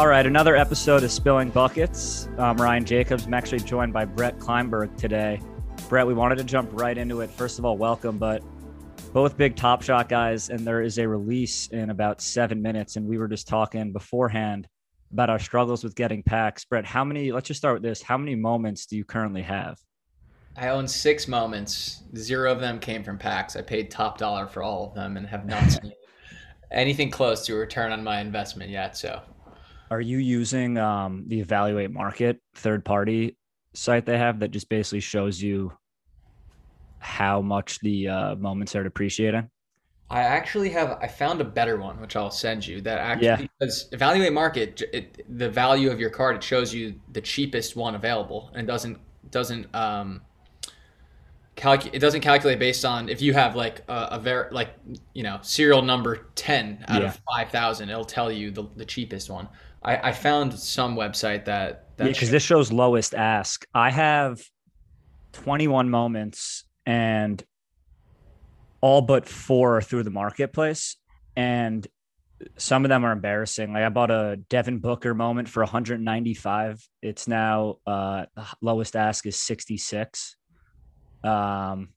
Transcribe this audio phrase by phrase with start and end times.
[0.00, 2.26] All right, another episode of Spilling Buckets.
[2.38, 3.26] I'm Ryan Jacobs.
[3.26, 5.42] I'm actually joined by Brett Kleinberg today.
[5.90, 7.30] Brett, we wanted to jump right into it.
[7.30, 8.42] First of all, welcome, but
[9.12, 12.96] both big Top Shot guys, and there is a release in about seven minutes.
[12.96, 14.66] And we were just talking beforehand
[15.12, 16.64] about our struggles with getting packs.
[16.64, 18.00] Brett, how many, let's just start with this.
[18.00, 19.78] How many moments do you currently have?
[20.56, 22.04] I own six moments.
[22.16, 23.54] Zero of them came from packs.
[23.54, 25.92] I paid top dollar for all of them and have not seen
[26.70, 28.96] anything close to a return on my investment yet.
[28.96, 29.20] So
[29.90, 33.36] are you using um, the Evaluate Market third party
[33.74, 35.72] site they have that just basically shows you
[36.98, 39.48] how much the uh, moments are depreciating?
[40.10, 43.36] I actually have I found a better one which I'll send you that actually yeah.
[43.36, 47.94] because evaluate market it, the value of your card it shows you the cheapest one
[47.94, 48.98] available and doesn't
[49.30, 50.22] doesn't um
[51.54, 54.74] calc- it doesn't calculate based on if you have like a, a very like
[55.14, 57.08] you know serial number 10 out yeah.
[57.08, 59.48] of 5000 it'll tell you the, the cheapest one
[59.82, 63.66] I, I found some website that that because yeah, this shows lowest ask.
[63.74, 64.42] I have
[65.32, 67.42] 21 moments and
[68.80, 70.96] all but four through the marketplace,
[71.36, 71.86] and
[72.56, 73.72] some of them are embarrassing.
[73.72, 76.86] Like I bought a Devin Booker moment for 195.
[77.02, 78.26] It's now uh
[78.60, 80.36] lowest ask is 66.
[81.24, 81.90] Um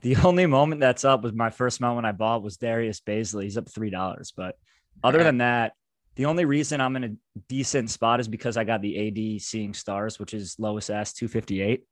[0.00, 3.44] the only moment that's up was my first moment I bought was Darius Bazley.
[3.44, 4.32] He's up three dollars.
[4.36, 4.56] But
[5.02, 5.72] other than that,
[6.16, 9.74] the only reason I'm in a decent spot is because I got the AD seeing
[9.74, 11.84] stars, which is lowest S 258.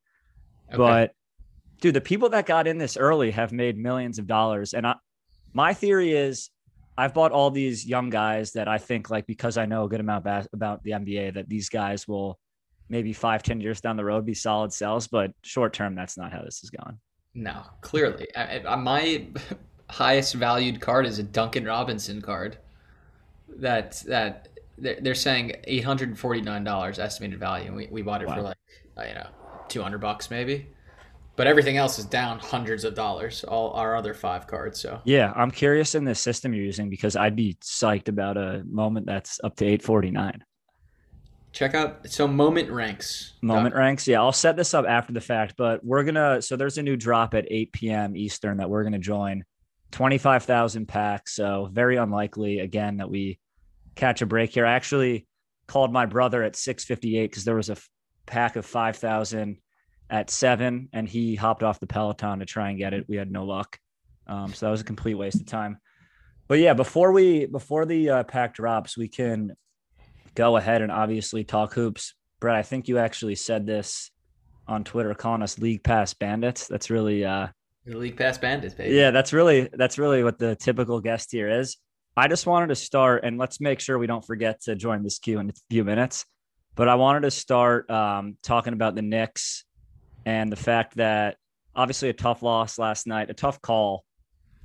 [0.67, 0.77] Okay.
[0.77, 1.11] But
[1.79, 4.73] dude, the people that got in this early have made millions of dollars.
[4.73, 4.95] And I,
[5.53, 6.49] my theory is
[6.97, 9.99] I've bought all these young guys that I think like, because I know a good
[9.99, 12.39] amount about, about the NBA, that these guys will
[12.89, 15.07] maybe five, ten years down the road be solid sells.
[15.07, 16.97] But short term, that's not how this is going.
[17.35, 18.27] No, clearly.
[18.35, 19.27] I, I, my
[19.91, 22.57] highest valued card is a Duncan Robinson card
[23.47, 28.01] that that they're saying eight hundred and forty nine dollars estimated value, and we, we
[28.01, 28.35] bought it wow.
[28.35, 28.57] for like
[28.97, 29.27] uh, you know
[29.67, 30.67] two hundred bucks maybe.
[31.37, 33.43] But everything else is down hundreds of dollars.
[33.43, 34.79] All our other five cards.
[34.79, 38.63] So yeah, I'm curious in the system you're using because I'd be psyched about a
[38.65, 40.43] moment that's up to eight forty nine.
[41.51, 43.33] Check out so moment ranks.
[43.41, 44.05] Moment ranks.
[44.07, 46.41] Yeah, I'll set this up after the fact, but we're gonna.
[46.41, 48.17] So there's a new drop at 8 p.m.
[48.17, 49.45] Eastern that we're gonna join.
[49.95, 51.33] 25,000 packs.
[51.35, 53.39] So very unlikely again that we
[53.95, 54.65] catch a break here.
[54.65, 55.25] I actually
[55.67, 57.89] called my brother at 658 because there was a f-
[58.25, 59.57] pack of 5,000
[60.09, 63.05] at seven and he hopped off the Peloton to try and get it.
[63.07, 63.79] We had no luck.
[64.27, 65.77] Um, so that was a complete waste of time.
[66.49, 69.55] But yeah, before we, before the uh, pack drops, we can
[70.35, 72.15] go ahead and obviously talk hoops.
[72.41, 74.11] Brett, I think you actually said this
[74.67, 76.67] on Twitter, calling us league pass bandits.
[76.67, 77.47] That's really, uh,
[77.85, 78.95] the league pass bandits, baby.
[78.95, 81.77] Yeah, that's really that's really what the typical guest here is.
[82.17, 85.19] I just wanted to start, and let's make sure we don't forget to join this
[85.19, 86.25] queue in a few minutes.
[86.75, 89.65] But I wanted to start um, talking about the Knicks
[90.25, 91.37] and the fact that
[91.75, 94.03] obviously a tough loss last night, a tough call.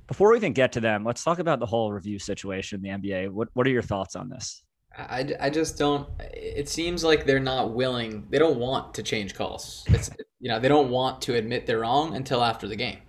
[0.07, 3.09] Before we even get to them, let's talk about the whole review situation in the
[3.09, 3.29] NBA.
[3.29, 4.63] What What are your thoughts on this?
[4.97, 6.07] I, I just don't.
[6.33, 8.27] It seems like they're not willing.
[8.29, 9.85] They don't want to change calls.
[9.87, 10.09] It's
[10.39, 12.99] you know they don't want to admit they're wrong until after the game.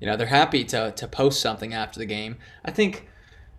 [0.00, 2.36] You know, they're happy to to post something after the game.
[2.64, 3.08] I think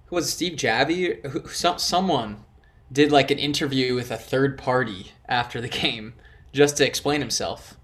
[0.05, 1.25] who was Steve Javie?
[1.27, 2.43] Who, some, someone
[2.91, 6.13] did like an interview with a third party after the game
[6.51, 7.77] just to explain himself.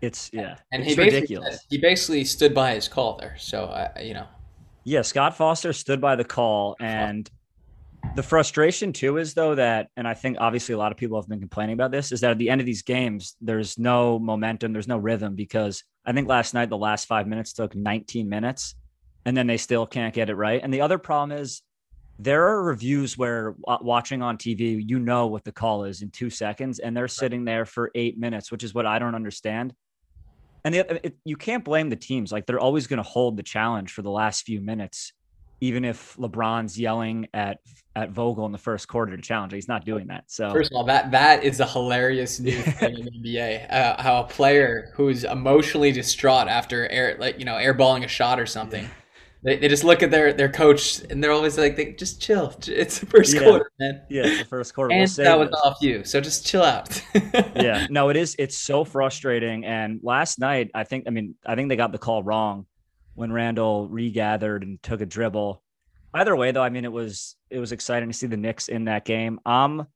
[0.00, 1.48] It's yeah, and it's he ridiculous.
[1.48, 3.36] Basically, he basically stood by his call there.
[3.38, 4.26] So I, you know,
[4.84, 7.28] yeah, Scott Foster stood by the call, and
[8.14, 11.28] the frustration too is though that, and I think obviously a lot of people have
[11.28, 14.72] been complaining about this, is that at the end of these games, there's no momentum,
[14.72, 18.76] there's no rhythm because I think last night the last five minutes took 19 minutes,
[19.24, 20.60] and then they still can't get it right.
[20.62, 21.62] And the other problem is
[22.18, 26.30] there are reviews where watching on TV, you know what the call is in two
[26.30, 29.74] seconds, and they're sitting there for eight minutes, which is what I don't understand.
[30.64, 33.42] And the, it, you can't blame the teams; like they're always going to hold the
[33.42, 35.12] challenge for the last few minutes,
[35.60, 37.58] even if LeBron's yelling at
[37.96, 39.52] at Vogel in the first quarter to challenge.
[39.52, 40.24] He's not doing that.
[40.26, 43.72] So first of all, that that is a hilarious new thing in the NBA.
[43.72, 48.40] Uh, how a player who's emotionally distraught after air like you know airballing a shot
[48.40, 48.88] or something.
[49.44, 52.54] They, they just look at their, their coach and they're always like, they just chill.
[52.66, 53.42] It's the first yeah.
[53.42, 54.00] quarter, man.
[54.08, 54.94] Yeah, it's the first quarter.
[54.94, 55.60] and we'll that was this.
[55.62, 57.02] off you, so just chill out.
[57.54, 58.34] yeah, no, it is.
[58.38, 59.66] It's so frustrating.
[59.66, 62.64] And last night, I think, I mean, I think they got the call wrong
[63.14, 65.62] when Randall regathered and took a dribble.
[66.12, 68.84] Either way, though, I mean, it was it was exciting to see the Knicks in
[68.84, 69.40] that game.
[69.44, 69.86] I'm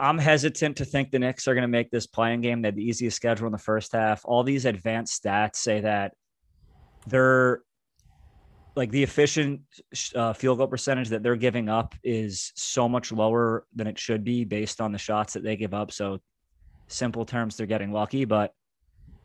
[0.00, 2.62] I'm hesitant to think the Knicks are going to make this play-in game.
[2.62, 4.22] They had the easiest schedule in the first half.
[4.24, 6.12] All these advanced stats say that
[7.06, 7.62] they're
[8.76, 9.62] like the efficient
[10.14, 14.22] uh, field goal percentage that they're giving up is so much lower than it should
[14.22, 15.90] be based on the shots that they give up.
[15.90, 16.20] So,
[16.86, 18.24] simple terms, they're getting lucky.
[18.24, 18.52] But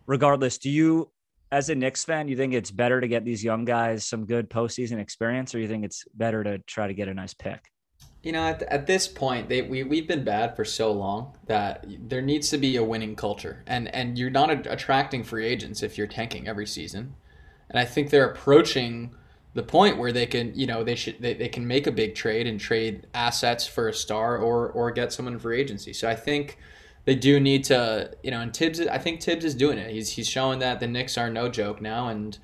[0.08, 1.12] regardless, do you,
[1.54, 4.50] as a Knicks fan, you think it's better to get these young guys some good
[4.50, 7.72] postseason experience, or you think it's better to try to get a nice pick?
[8.24, 11.86] You know, at, at this point, they we we've been bad for so long that
[12.08, 15.96] there needs to be a winning culture, and and you're not attracting free agents if
[15.96, 17.14] you're tanking every season,
[17.70, 19.16] and I think they're approaching
[19.54, 22.16] the point where they can, you know, they should they, they can make a big
[22.16, 25.94] trade and trade assets for a star or or get someone free agency.
[25.94, 26.58] So I think
[27.06, 29.92] they do need to, you know, and Tibbs, I think Tibbs is doing it.
[29.92, 32.38] He's he's showing that the Knicks are no joke now, and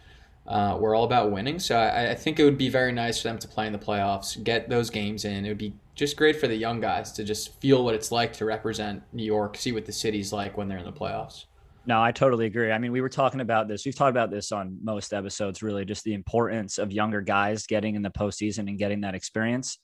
[0.48, 1.60] uh, we're all about winning.
[1.60, 3.80] So I, I, think it would be very nice for them to play in the
[3.80, 5.46] playoffs, get those games in.
[5.46, 8.34] It would be just great for the young guys to just feel what it's like
[8.34, 11.46] to represent New York, see what the city's like when they're in the playoffs.
[11.86, 12.72] No, I totally agree.
[12.72, 13.86] I mean, we were talking about this.
[13.86, 17.96] We've talked about this on most episodes, really, just the importance of younger guys getting
[17.96, 19.78] in the postseason and getting that experience.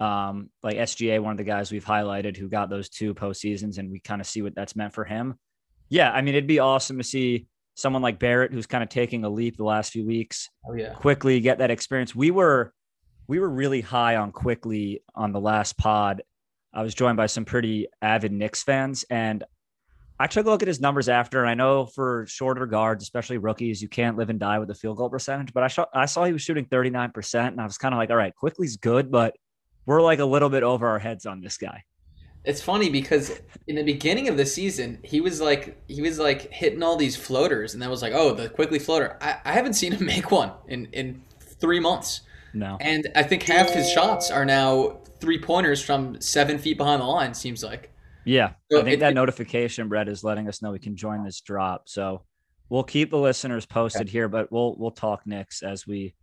[0.00, 3.90] Um, like SGA, one of the guys we've highlighted who got those two postseasons, and
[3.90, 5.38] we kind of see what that's meant for him.
[5.88, 9.24] Yeah, I mean, it'd be awesome to see someone like Barrett, who's kind of taking
[9.24, 10.94] a leap the last few weeks, oh, yeah.
[10.94, 12.14] quickly get that experience.
[12.14, 12.72] We were
[13.28, 16.22] we were really high on Quickley on the last pod.
[16.72, 19.44] I was joined by some pretty avid Knicks fans, and
[20.18, 21.40] I took a look at his numbers after.
[21.40, 24.74] And I know for shorter guards, especially rookies, you can't live and die with the
[24.74, 25.52] field goal percentage.
[25.52, 28.10] But I saw I saw he was shooting 39%, and I was kind of like,
[28.10, 29.36] all right, Quickley's good, but
[29.88, 31.82] we're like a little bit over our heads on this guy.
[32.44, 36.52] It's funny because in the beginning of the season, he was like he was like
[36.52, 39.16] hitting all these floaters, and that was like, oh, the Quickley floater.
[39.22, 42.20] I, I haven't seen him make one in in three months.
[42.52, 47.00] No, and I think half his shots are now three pointers from seven feet behind
[47.00, 47.32] the line.
[47.32, 47.90] Seems like.
[48.26, 50.96] Yeah, so I think it, that it, notification, Brett, is letting us know we can
[50.96, 51.88] join this drop.
[51.88, 52.24] So
[52.68, 54.10] we'll keep the listeners posted okay.
[54.10, 56.14] here, but we'll we'll talk Knicks as we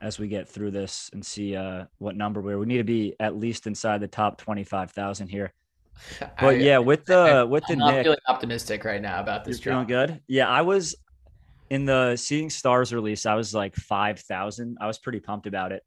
[0.00, 2.58] as we get through this and see uh, what number we're.
[2.58, 5.52] We need to be at least inside the top twenty five thousand here.
[6.40, 9.44] But I, yeah, with the I, with the I'm Nick, feeling optimistic right now about
[9.44, 9.64] this.
[9.64, 10.20] You're feeling good.
[10.28, 10.94] Yeah, I was
[11.70, 13.26] in the Seeing Stars release.
[13.26, 14.78] I was like five thousand.
[14.80, 15.82] I was pretty pumped about it.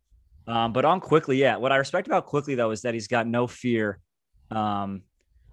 [0.47, 1.55] Um, but on Quickley, yeah.
[1.55, 3.99] What I respect about Quickley though is that he's got no fear,
[4.49, 5.03] um,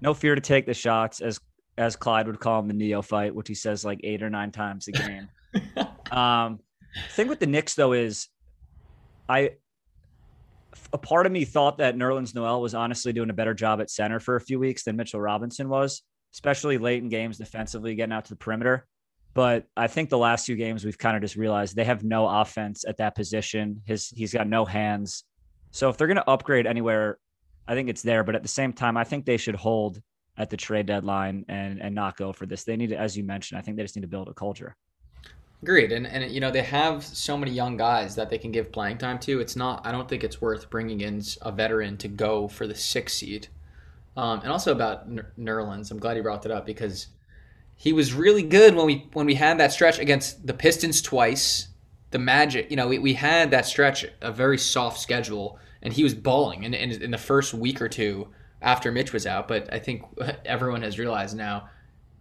[0.00, 1.38] no fear to take the shots, as
[1.76, 4.88] as Clyde would call him the neophyte, which he says like eight or nine times
[4.88, 5.28] a game.
[6.10, 6.58] um,
[7.12, 8.28] thing with the Knicks though is
[9.28, 9.52] I
[10.92, 13.90] a part of me thought that Nerlens Noel was honestly doing a better job at
[13.90, 16.02] center for a few weeks than Mitchell Robinson was,
[16.32, 18.86] especially late in games defensively, getting out to the perimeter.
[19.34, 22.26] But I think the last few games we've kind of just realized they have no
[22.26, 23.82] offense at that position.
[23.84, 25.24] His he's got no hands.
[25.70, 27.18] So if they're going to upgrade anywhere,
[27.66, 28.24] I think it's there.
[28.24, 30.00] But at the same time, I think they should hold
[30.36, 32.64] at the trade deadline and and not go for this.
[32.64, 34.76] They need to, as you mentioned, I think they just need to build a culture.
[35.62, 38.70] Agreed, and and you know they have so many young guys that they can give
[38.70, 39.40] playing time to.
[39.40, 39.84] It's not.
[39.84, 43.48] I don't think it's worth bringing in a veteran to go for the six seed.
[44.16, 45.08] Um, and also about
[45.38, 47.08] Nerlens, I'm glad you brought that up because
[47.76, 51.68] he was really good when we when we had that stretch against the Pistons twice,
[52.12, 52.70] the Magic.
[52.70, 56.64] You know, we, we had that stretch, a very soft schedule, and he was balling
[56.64, 58.28] in, in, in the first week or two
[58.62, 59.48] after Mitch was out.
[59.48, 60.02] But I think
[60.44, 61.68] everyone has realized now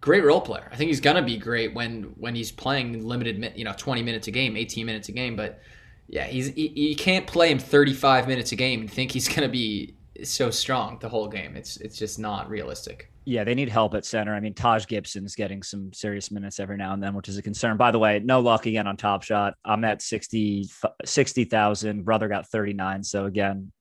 [0.01, 0.69] great role player.
[0.71, 4.27] I think he's gonna be great when when he's playing limited, you know, 20 minutes
[4.27, 5.35] a game, 18 minutes a game.
[5.35, 5.59] But
[6.07, 9.49] yeah, he's he, you can't play him 35 minutes a game and think he's gonna
[9.49, 11.55] be so strong the whole game.
[11.55, 13.11] It's it's just not realistic.
[13.25, 14.33] Yeah, they need help at center.
[14.33, 17.41] I mean, Taj Gibson's getting some serious minutes every now and then, which is a
[17.41, 17.75] concern.
[17.75, 19.55] By the way, no luck again on Top Shot.
[19.65, 20.69] I'm at 60
[21.03, 22.05] 60,000.
[22.05, 23.03] Brother got 39.
[23.03, 23.73] So again,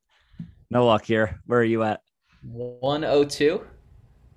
[0.68, 1.40] no luck here.
[1.46, 2.00] Where are you at?
[2.42, 3.64] 102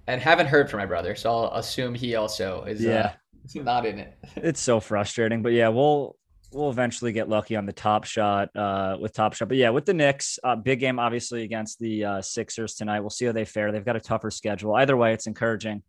[0.10, 2.84] and haven't heard from my brother, so I'll assume he also is.
[2.84, 4.18] Uh, yeah, uh, not in it.
[4.36, 6.16] it's so frustrating, but yeah, we'll
[6.52, 9.50] we'll eventually get lucky on the top shot uh, with top shot.
[9.50, 13.02] But yeah, with the Knicks, uh, big game obviously against the uh, Sixers tonight.
[13.02, 13.72] We'll see how they fare.
[13.72, 14.74] They've got a tougher schedule.
[14.76, 15.84] Either way, it's encouraging.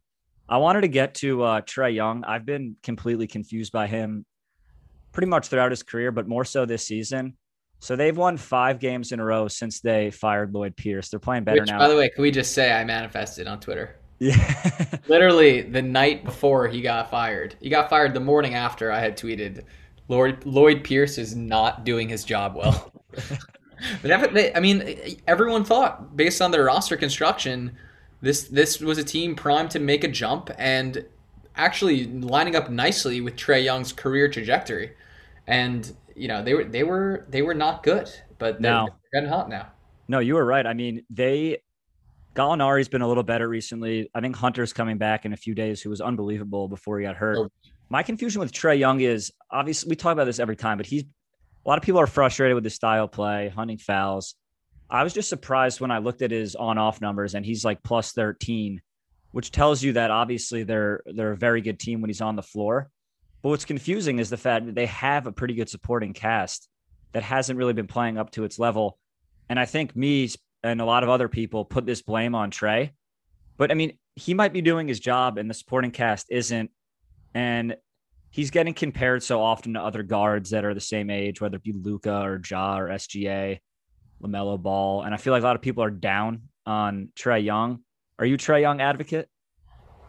[0.50, 2.24] I wanted to get to uh, Trae Young.
[2.24, 4.26] I've been completely confused by him
[5.12, 7.36] pretty much throughout his career, but more so this season.
[7.78, 11.08] So they've won five games in a row since they fired Lloyd Pierce.
[11.08, 11.78] They're playing better Which, now.
[11.78, 13.99] By the way, can we just say I manifested on Twitter?
[14.20, 14.98] Yeah.
[15.08, 17.56] Literally the night before he got fired.
[17.60, 19.64] He got fired the morning after I had tweeted,
[20.08, 22.92] Lloyd, Lloyd Pierce is not doing his job well.
[24.02, 27.76] but I mean, everyone thought based on their roster construction,
[28.20, 31.04] this this was a team primed to make a jump and
[31.56, 34.92] actually lining up nicely with Trae Young's career trajectory.
[35.46, 39.30] And you know they were they were they were not good, but they're, they're getting
[39.30, 39.68] hot now.
[40.08, 40.66] No, you were right.
[40.66, 41.58] I mean, they
[42.34, 44.10] Gallinari's been a little better recently.
[44.14, 47.16] I think Hunter's coming back in a few days, who was unbelievable before he got
[47.16, 47.38] hurt.
[47.38, 47.50] Oh.
[47.88, 51.02] My confusion with Trae Young is obviously we talk about this every time, but he's
[51.02, 54.36] a lot of people are frustrated with his style play, hunting fouls.
[54.88, 58.12] I was just surprised when I looked at his on-off numbers, and he's like plus
[58.12, 58.80] 13,
[59.32, 62.42] which tells you that obviously they're they're a very good team when he's on the
[62.42, 62.90] floor.
[63.42, 66.68] But what's confusing is the fact that they have a pretty good supporting cast
[67.12, 68.98] that hasn't really been playing up to its level.
[69.48, 70.30] And I think me
[70.62, 72.90] and a lot of other people put this blame on Trae.
[73.56, 76.70] But I mean, he might be doing his job and the supporting cast isn't.
[77.34, 77.76] And
[78.30, 81.62] he's getting compared so often to other guards that are the same age, whether it
[81.62, 83.58] be Luka or Ja or SGA,
[84.22, 85.02] LaMelo Ball.
[85.02, 87.80] And I feel like a lot of people are down on Trae Young.
[88.18, 89.28] Are you Trae Young advocate?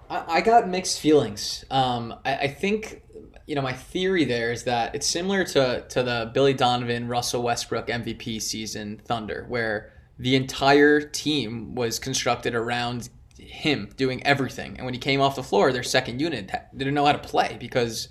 [0.10, 1.64] I, got mixed feelings.
[1.72, 3.02] Um, I, I think
[3.48, 7.44] you know, my theory there is that it's similar to to the Billy Donovan, Russell
[7.44, 9.92] Westbrook MVP season Thunder, where
[10.22, 13.10] the entire team was constructed around
[13.40, 14.76] him doing everything.
[14.78, 17.58] And when he came off the floor, their second unit didn't know how to play
[17.60, 18.08] because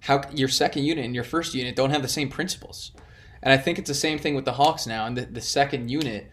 [0.00, 2.92] how your second unit and your first unit don't have the same principles.
[3.42, 5.06] And I think it's the same thing with the Hawks now.
[5.06, 6.30] And the, the second unit,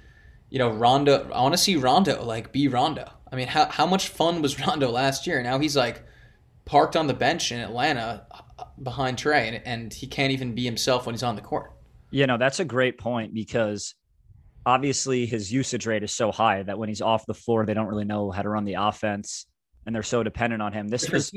[0.49, 3.09] you know, Rondo, I want to see Rondo like be Rondo.
[3.31, 5.41] I mean, how, how much fun was Rondo last year?
[5.41, 6.03] Now he's like
[6.65, 10.65] parked on the bench in Atlanta uh, behind Trae, and, and he can't even be
[10.65, 11.71] himself when he's on the court.
[12.09, 13.95] You know, that's a great point because
[14.65, 17.87] obviously his usage rate is so high that when he's off the floor, they don't
[17.87, 19.45] really know how to run the offense
[19.85, 20.87] and they're so dependent on him.
[20.87, 21.31] This was,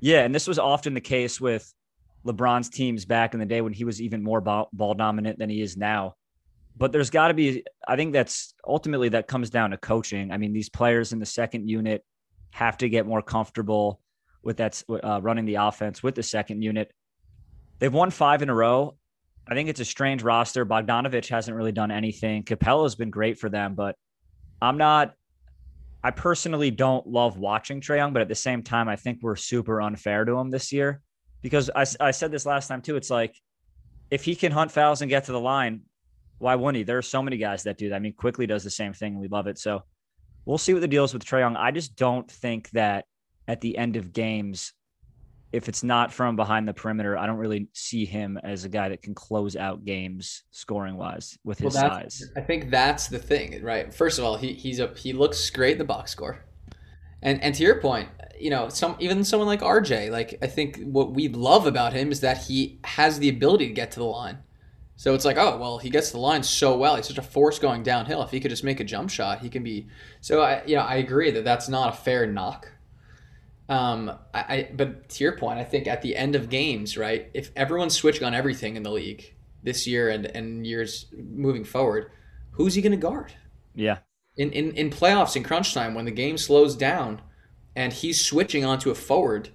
[0.00, 1.72] yeah, and this was often the case with
[2.24, 5.50] LeBron's teams back in the day when he was even more ball, ball dominant than
[5.50, 6.14] he is now.
[6.76, 10.30] But there's got to be, I think that's ultimately that comes down to coaching.
[10.30, 12.04] I mean, these players in the second unit
[12.52, 14.00] have to get more comfortable
[14.42, 16.92] with that uh, running the offense with the second unit.
[17.78, 18.96] They've won five in a row.
[19.50, 20.64] I think it's a strange roster.
[20.64, 22.44] Bogdanovic hasn't really done anything.
[22.44, 23.96] Capela's been great for them, but
[24.62, 25.14] I'm not.
[26.02, 29.36] I personally don't love watching Trae Young, but at the same time, I think we're
[29.36, 31.02] super unfair to him this year
[31.42, 32.96] because I, I said this last time too.
[32.96, 33.34] It's like
[34.10, 35.82] if he can hunt fouls and get to the line,
[36.38, 36.82] why wouldn't he?
[36.84, 37.96] There are so many guys that do that.
[37.96, 39.12] I mean, Quickley does the same thing.
[39.12, 39.58] And we love it.
[39.58, 39.82] So
[40.46, 41.56] we'll see what the deal is with Trae Young.
[41.56, 43.04] I just don't think that
[43.46, 44.72] at the end of games,
[45.52, 48.88] if it's not from behind the perimeter, I don't really see him as a guy
[48.88, 52.22] that can close out games scoring wise with his well, size.
[52.36, 53.92] I think that's the thing, right?
[53.92, 56.44] First of all, he he's a he looks great in the box score.
[57.22, 60.80] And and to your point, you know, some even someone like RJ, like I think
[60.84, 64.06] what we love about him is that he has the ability to get to the
[64.06, 64.38] line.
[64.94, 66.94] So it's like, oh well, he gets the line so well.
[66.94, 68.22] He's such a force going downhill.
[68.22, 69.88] If he could just make a jump shot, he can be.
[70.20, 72.70] So I, you know, I agree that that's not a fair knock
[73.70, 77.30] um, I, I, but to your point, I think at the end of games, right?
[77.32, 82.10] If everyone's switching on everything in the league this year and, and years moving forward,
[82.50, 83.32] who's he going to guard?
[83.76, 83.98] Yeah.
[84.36, 87.22] In, in in playoffs in crunch time when the game slows down,
[87.76, 89.50] and he's switching onto a forward,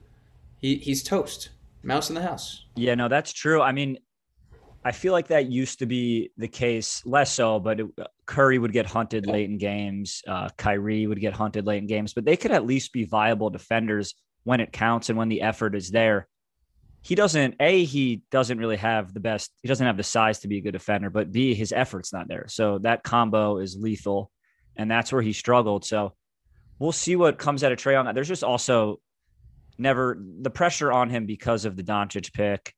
[0.57, 1.49] he he's toast,
[1.83, 2.65] mouse in the house.
[2.75, 3.61] Yeah, no, that's true.
[3.61, 3.97] I mean,
[4.85, 7.87] I feel like that used to be the case, less so, but it,
[8.27, 10.21] Curry would get hunted late in games.
[10.27, 13.49] Uh, Kyrie would get hunted late in games, but they could at least be viable
[13.49, 14.13] defenders
[14.43, 16.27] when it counts and when the effort is there.
[17.01, 20.47] He doesn't, A, he doesn't really have the best, he doesn't have the size to
[20.47, 22.45] be a good defender, but B, his effort's not there.
[22.47, 24.29] So that combo is lethal.
[24.75, 25.83] And that's where he struggled.
[25.83, 26.13] So
[26.77, 28.13] we'll see what comes out of Trae Young.
[28.13, 28.99] There's just also
[29.79, 32.73] never the pressure on him because of the Doncic pick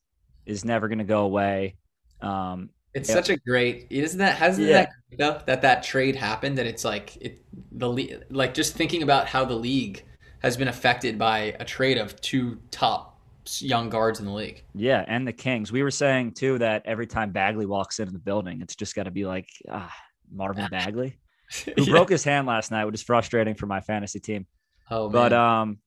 [0.46, 1.76] is never going to go away.
[2.22, 4.38] Um, it's such a great, isn't that?
[4.38, 4.88] Hasn't yeah.
[5.18, 6.58] that that that trade happened?
[6.58, 10.04] And it's like it the like just thinking about how the league
[10.40, 13.20] has been affected by a trade of two top
[13.60, 14.64] young guards in the league.
[14.74, 15.72] Yeah, and the Kings.
[15.72, 19.04] We were saying too that every time Bagley walks into the building, it's just got
[19.04, 19.94] to be like ah,
[20.32, 21.18] Marvin Bagley,
[21.66, 21.92] who yeah.
[21.92, 24.46] broke his hand last night, which is frustrating for my fantasy team.
[24.90, 25.12] Oh, man.
[25.12, 25.78] but um,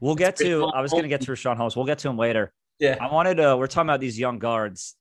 [0.00, 0.66] we'll get to.
[0.66, 1.76] I was going to get to Richaun Holmes.
[1.76, 2.52] We'll get to him later.
[2.78, 3.56] Yeah, I wanted to.
[3.56, 4.96] We're talking about these young guards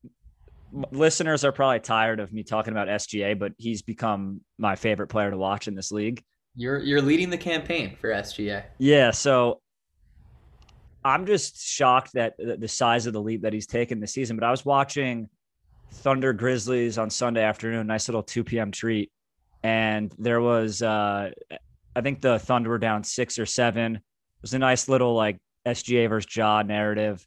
[0.92, 5.32] listeners are probably tired of me talking about SGA, but he's become my favorite player
[5.32, 6.24] to watch in this league.
[6.56, 8.64] You're you're leading the campaign for SGA.
[8.78, 9.62] Yeah, so
[11.04, 14.38] I'm just shocked that the size of the leap that he's taken this season.
[14.38, 15.30] But I was watching
[15.92, 18.72] Thunder Grizzlies on Sunday afternoon, nice little 2 p.m.
[18.72, 19.12] treat,
[19.64, 21.32] and there was uh,
[21.96, 23.96] I think the Thunder were down six or seven.
[23.96, 24.02] It
[24.42, 27.26] was a nice little like SGA versus Ja narrative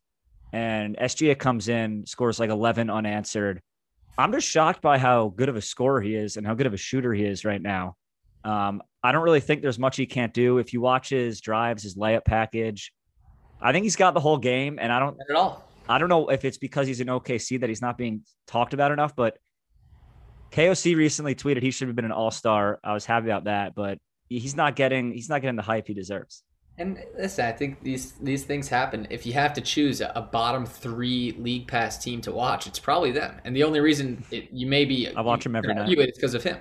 [0.53, 3.61] and SGA comes in, scores like 11 unanswered.
[4.17, 6.75] I'm just shocked by how good of a scorer he is and how good of
[6.75, 7.97] a shooter he is right now.
[8.45, 10.59] Um, I don't really think there's much he can't do.
[10.59, 12.93] If you watch his drives, his layup package,
[13.61, 14.79] I think he's got the whole game.
[14.81, 15.65] And I don't Not at all.
[15.89, 18.93] I don't know if it's because he's in OKC that he's not being talked about
[18.93, 19.39] enough, but
[20.51, 22.79] KOC recently tweeted he should have been an all star.
[22.83, 25.95] I was happy about that, but he's not getting he's not getting the hype he
[25.95, 26.43] deserves.
[26.79, 29.07] And listen, I think these these things happen.
[29.11, 32.79] If you have to choose a, a bottom three league pass team to watch, it's
[32.79, 33.41] probably them.
[33.45, 35.91] And the only reason it, you may be I watch them every night.
[35.91, 36.59] It, it's because of him.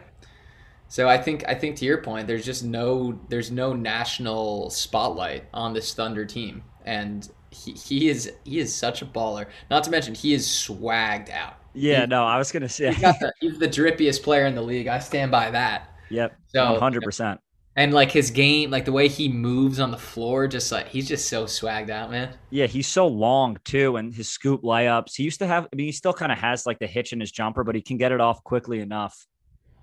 [0.88, 5.46] So I think I think to your point, there's just no there's no national spotlight
[5.54, 9.48] on this Thunder team, and he, he is he is such a baller.
[9.70, 11.58] Not to mention he is swagged out.
[11.74, 14.62] Yeah, he, no, I was gonna say he's, the, he's the drippiest player in the
[14.62, 14.88] league.
[14.88, 15.94] I stand by that.
[16.10, 16.40] Yep.
[16.48, 17.40] So hundred percent
[17.78, 21.08] and like his game, like the way he moves on the floor, just like he's
[21.08, 22.34] just so swagged out, man.
[22.50, 25.16] Yeah, he's so long too, and his scoop layups.
[25.16, 25.68] He used to have.
[25.72, 27.82] I mean, he still kind of has like the hitch in his jumper, but he
[27.82, 29.16] can get it off quickly enough.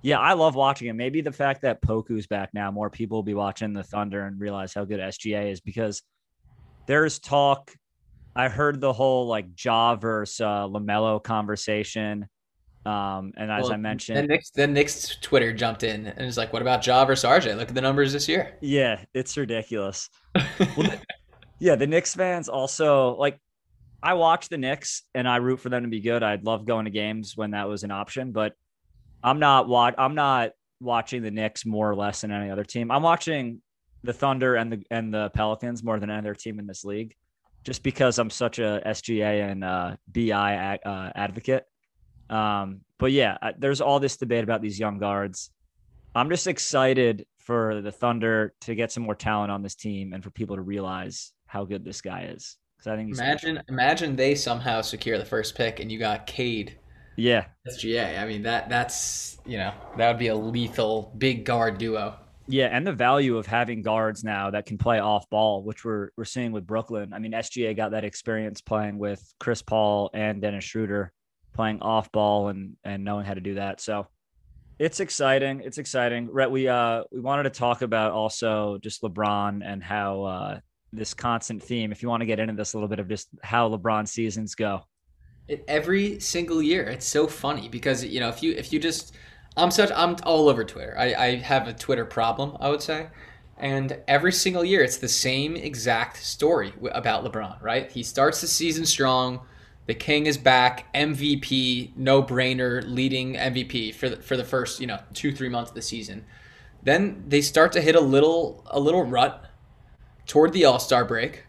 [0.02, 0.96] Yeah, I love watching him.
[0.96, 4.38] Maybe the fact that Poku's back now, more people will be watching the Thunder and
[4.38, 6.02] realize how good SGA is because
[6.86, 7.72] there's talk.
[8.36, 12.28] I heard the whole like Ja versus uh, Lamelo conversation
[12.86, 16.36] um, and as well, I mentioned, then Knicks, then Knicks Twitter jumped in and was
[16.36, 17.56] like, "What about Ja versus RJ?
[17.56, 20.10] Look at the numbers this year." Yeah, it's ridiculous.
[20.76, 20.92] well,
[21.58, 23.38] yeah, the Knicks fans also like.
[24.02, 26.22] I watch the Knicks and I root for them to be good.
[26.22, 28.52] I'd love going to games when that was an option, but
[29.22, 29.94] I'm not watch.
[29.96, 32.90] I'm not watching the Knicks more or less than any other team.
[32.90, 33.62] I'm watching
[34.02, 37.14] the Thunder and the and the Pelicans more than any other team in this league,
[37.64, 41.64] just because I'm such a SGA and uh, BI uh, advocate.
[42.30, 45.50] Um, but yeah, there's all this debate about these young guards.
[46.14, 50.22] I'm just excited for the Thunder to get some more talent on this team and
[50.22, 52.56] for people to realize how good this guy is.
[52.76, 53.62] Because I think imagine special.
[53.68, 56.78] imagine they somehow secure the first pick and you got Cade.
[57.16, 58.18] Yeah, SGA.
[58.18, 62.16] I mean that that's you know that would be a lethal big guard duo.
[62.46, 66.10] Yeah, and the value of having guards now that can play off ball, which we're
[66.16, 67.12] we're seeing with Brooklyn.
[67.12, 71.12] I mean, SGA got that experience playing with Chris Paul and Dennis Schroeder
[71.54, 73.80] playing off ball and and knowing how to do that.
[73.80, 74.06] So
[74.78, 75.60] it's exciting.
[75.64, 76.26] It's exciting.
[76.26, 80.60] Brett, we uh we wanted to talk about also just LeBron and how uh
[80.92, 81.92] this constant theme.
[81.92, 84.54] If you want to get into this a little bit of just how LeBron seasons
[84.54, 84.82] go.
[85.46, 89.14] It, every single year, it's so funny because you know if you if you just
[89.56, 90.94] I'm such I'm all over Twitter.
[90.98, 93.08] I, I have a Twitter problem, I would say.
[93.56, 97.90] And every single year, it's the same exact story about LeBron, right?
[97.90, 99.40] He starts the season strong
[99.86, 104.86] the King is back, MVP, no brainer, leading MVP for the, for the first you
[104.86, 106.24] know two three months of the season.
[106.82, 109.50] Then they start to hit a little a little rut
[110.26, 111.44] toward the All Star break.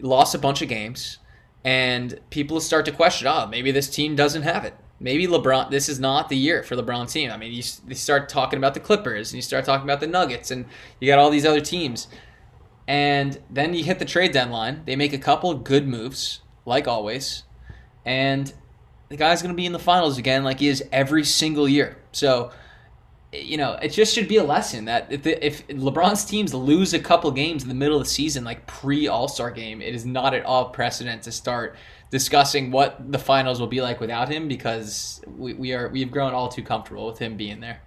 [0.00, 1.18] Lost a bunch of games,
[1.64, 4.74] and people start to question, oh, maybe this team doesn't have it.
[4.98, 7.30] Maybe LeBron, this is not the year for LeBron team.
[7.30, 10.06] I mean, you, you start talking about the Clippers, and you start talking about the
[10.06, 10.64] Nuggets, and
[10.98, 12.08] you got all these other teams.
[12.88, 14.82] And then you hit the trade deadline.
[14.86, 17.44] They make a couple good moves like always.
[18.04, 18.52] And
[19.08, 21.98] the guy's going to be in the finals again, like he is every single year.
[22.12, 22.50] So,
[23.32, 26.94] you know, it just should be a lesson that if, the, if LeBron's teams lose
[26.94, 29.94] a couple games in the middle of the season, like pre All Star game, it
[29.94, 31.76] is not at all precedent to start
[32.10, 36.34] discussing what the finals will be like without him because we, we are we've grown
[36.34, 37.80] all too comfortable with him being there.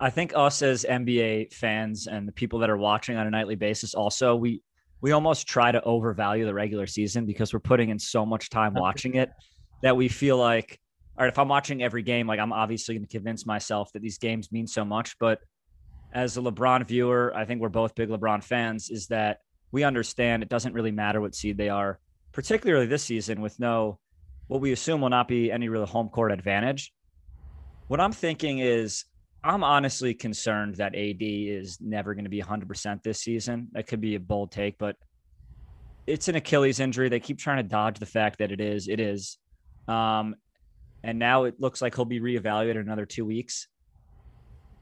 [0.00, 3.56] I think us as NBA fans and the people that are watching on a nightly
[3.56, 4.62] basis also we
[5.00, 8.74] we almost try to overvalue the regular season because we're putting in so much time
[8.76, 9.30] watching it
[9.82, 10.78] that we feel like,
[11.16, 14.02] all right, if I'm watching every game, like I'm obviously going to convince myself that
[14.02, 15.18] these games mean so much.
[15.18, 15.40] But
[16.12, 19.38] as a LeBron viewer, I think we're both big LeBron fans, is that
[19.70, 21.98] we understand it doesn't really matter what seed they are,
[22.32, 23.98] particularly this season with no,
[24.46, 26.92] what we assume will not be any real home court advantage.
[27.88, 29.04] What I'm thinking is
[29.48, 33.68] I'm honestly concerned that AD is never going to be 100% this season.
[33.72, 34.96] That could be a bold take, but
[36.06, 37.08] it's an Achilles injury.
[37.08, 38.88] They keep trying to dodge the fact that it is.
[38.88, 39.38] It is.
[39.88, 40.36] Um,
[41.02, 43.68] and now it looks like he'll be reevaluated in another two weeks.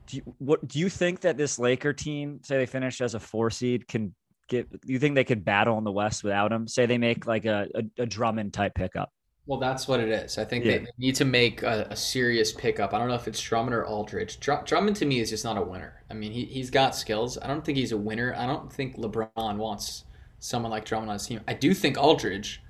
[0.09, 3.21] Do you, what do you think that this Laker team, say they finish as a
[3.21, 4.17] four seed, can
[4.49, 4.69] get?
[4.69, 6.67] Do you think they could battle in the West without him?
[6.67, 9.13] Say they make like a, a, a Drummond type pickup.
[9.47, 10.39] Well, that's what it is.
[10.39, 10.79] I think yeah.
[10.79, 12.93] they need to make a, a, serious pickup.
[12.93, 14.41] I don't know if it's Drummond or Aldridge.
[14.41, 16.03] Dr- Drummond to me is just not a winner.
[16.11, 17.39] I mean, he, he's got skills.
[17.39, 18.35] I don't think he's a winner.
[18.37, 20.05] I don't think LeBron wants
[20.41, 21.41] someone like Drummond on his team.
[21.47, 22.61] I do think Aldridge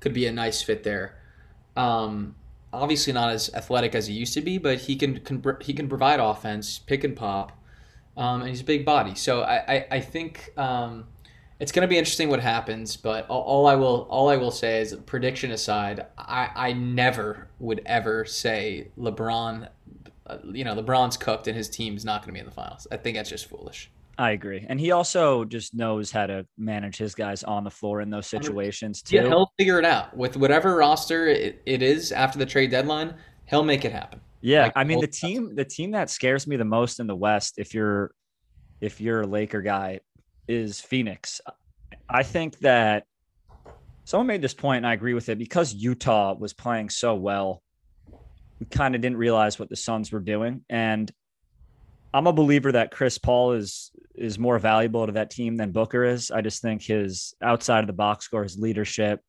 [0.00, 1.16] could be a nice fit there.
[1.76, 2.34] Um,
[2.72, 5.88] obviously not as athletic as he used to be, but he can, can he can
[5.88, 7.52] provide offense, pick and pop,
[8.16, 9.14] um, and he's a big body.
[9.14, 11.06] So I I, I think um,
[11.60, 14.50] it's going to be interesting what happens, but all, all, I will all I will
[14.50, 19.68] say is prediction aside, I, I never would ever say LeBron,
[20.26, 22.86] uh, you know, LeBron's cooked and his team's not going to be in the finals.
[22.90, 23.90] I think that's just foolish.
[24.16, 28.00] I agree, and he also just knows how to manage his guys on the floor
[28.00, 29.16] in those situations too.
[29.16, 33.14] Yeah, he'll figure it out with whatever roster it, it is after the trade deadline.
[33.46, 34.20] He'll make it happen.
[34.40, 37.16] Yeah, like, I mean the team, the team that scares me the most in the
[37.16, 38.12] West, if you're
[38.80, 40.00] if you're a Laker guy,
[40.48, 41.40] is Phoenix.
[42.08, 43.04] I think that
[44.04, 47.62] someone made this point, and I agree with it because Utah was playing so well.
[48.60, 51.10] We kind of didn't realize what the Suns were doing, and
[52.12, 56.04] I'm a believer that Chris Paul is is more valuable to that team than Booker
[56.04, 56.30] is.
[56.30, 59.20] I just think his outside of the box score, his leadership,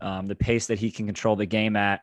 [0.00, 2.00] um, the pace that he can control the game at.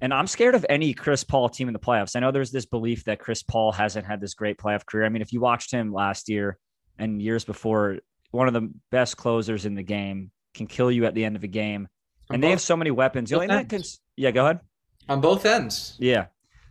[0.00, 2.16] And I'm scared of any Chris Paul team in the playoffs.
[2.16, 5.04] I know there's this belief that Chris Paul hasn't had this great playoff career.
[5.04, 6.56] I mean, if you watched him last year
[7.00, 7.98] and years before,
[8.30, 11.44] one of the best closers in the game can kill you at the end of
[11.44, 11.88] a game.
[12.28, 13.30] On and both, they have so many weapons.
[13.30, 13.82] The only thing that can,
[14.16, 14.60] yeah, go ahead.
[15.08, 15.96] On both ends.
[15.98, 16.26] Yeah.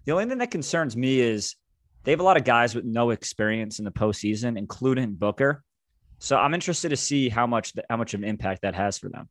[0.05, 1.55] The only thing that concerns me is
[2.03, 5.63] they have a lot of guys with no experience in the postseason, including Booker.
[6.19, 9.09] So I'm interested to see how much how much of an impact that has for
[9.09, 9.29] them.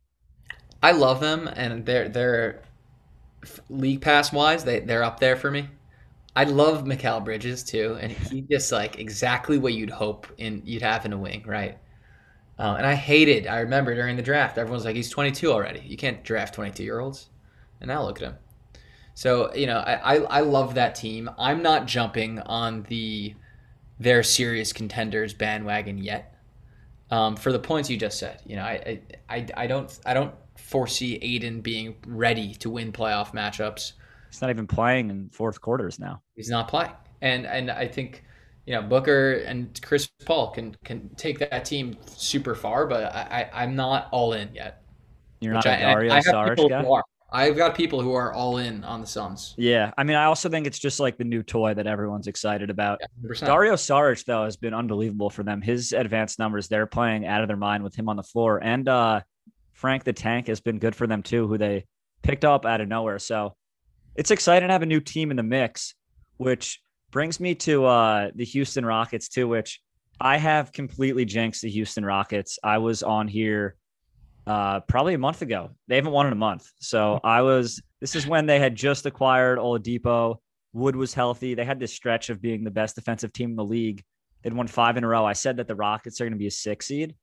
[0.82, 2.62] I love them, and they're they're
[3.68, 5.68] league pass wise, they they're up there for me.
[6.38, 10.82] I love Mikal Bridges too, and he just like exactly what you'd hope in you'd
[10.82, 11.76] have in a wing, right?
[12.56, 13.48] Uh, and I hated.
[13.48, 15.80] I remember during the draft, everyone's like, "He's 22 already.
[15.80, 17.28] You can't draft 22 year olds."
[17.80, 18.36] And now look at him.
[19.14, 21.28] So you know, I, I, I love that team.
[21.36, 23.34] I'm not jumping on the
[23.98, 26.36] they're serious contenders bandwagon yet.
[27.10, 30.34] Um, for the points you just said, you know, I, I I don't I don't
[30.56, 33.94] foresee Ayton being ready to win playoff matchups.
[34.30, 36.22] He's not even playing in fourth quarters now.
[36.36, 38.24] He's not playing, and and I think
[38.66, 43.48] you know Booker and Chris Paul can can take that team super far, but I,
[43.52, 44.82] I am not all in yet.
[45.40, 47.02] You're not a Dario Saric guy.
[47.30, 49.54] I've got people who are all in on the Suns.
[49.58, 52.70] Yeah, I mean, I also think it's just like the new toy that everyone's excited
[52.70, 53.00] about.
[53.22, 55.60] Yeah, Dario Saric though has been unbelievable for them.
[55.60, 58.88] His advanced numbers, they're playing out of their mind with him on the floor, and
[58.88, 59.20] uh,
[59.72, 61.84] Frank the Tank has been good for them too, who they
[62.22, 63.18] picked up out of nowhere.
[63.18, 63.54] So
[64.18, 65.94] it's exciting to have a new team in the mix,
[66.38, 66.80] which
[67.12, 69.80] brings me to uh, the Houston Rockets too, which
[70.20, 72.58] I have completely jinxed the Houston Rockets.
[72.64, 73.76] I was on here
[74.44, 75.70] uh, probably a month ago.
[75.86, 76.68] They haven't won in a month.
[76.80, 80.38] So I was, this is when they had just acquired Oladipo.
[80.72, 81.54] Wood was healthy.
[81.54, 84.02] They had this stretch of being the best defensive team in the league.
[84.42, 85.24] They'd won five in a row.
[85.24, 87.14] I said that the Rockets are going to be a six seed.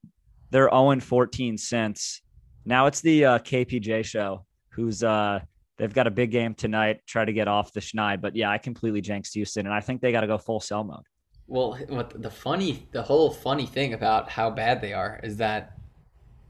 [0.50, 2.22] They're 0 14 since.
[2.64, 5.42] Now it's the uh, KPJ show, who's uh,
[5.78, 7.02] they've got a big game tonight.
[7.08, 10.02] Try to get off the schneid, but yeah, I completely jinxed Houston, and I think
[10.02, 11.04] they got to go full sell mode.
[11.48, 15.78] Well, what the funny, the whole funny thing about how bad they are is that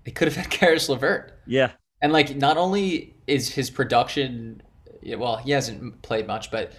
[0.05, 1.33] they could have had Caris LeVert.
[1.45, 1.71] Yeah.
[2.01, 4.61] And like, not only is his production,
[5.17, 6.73] well, he hasn't played much, but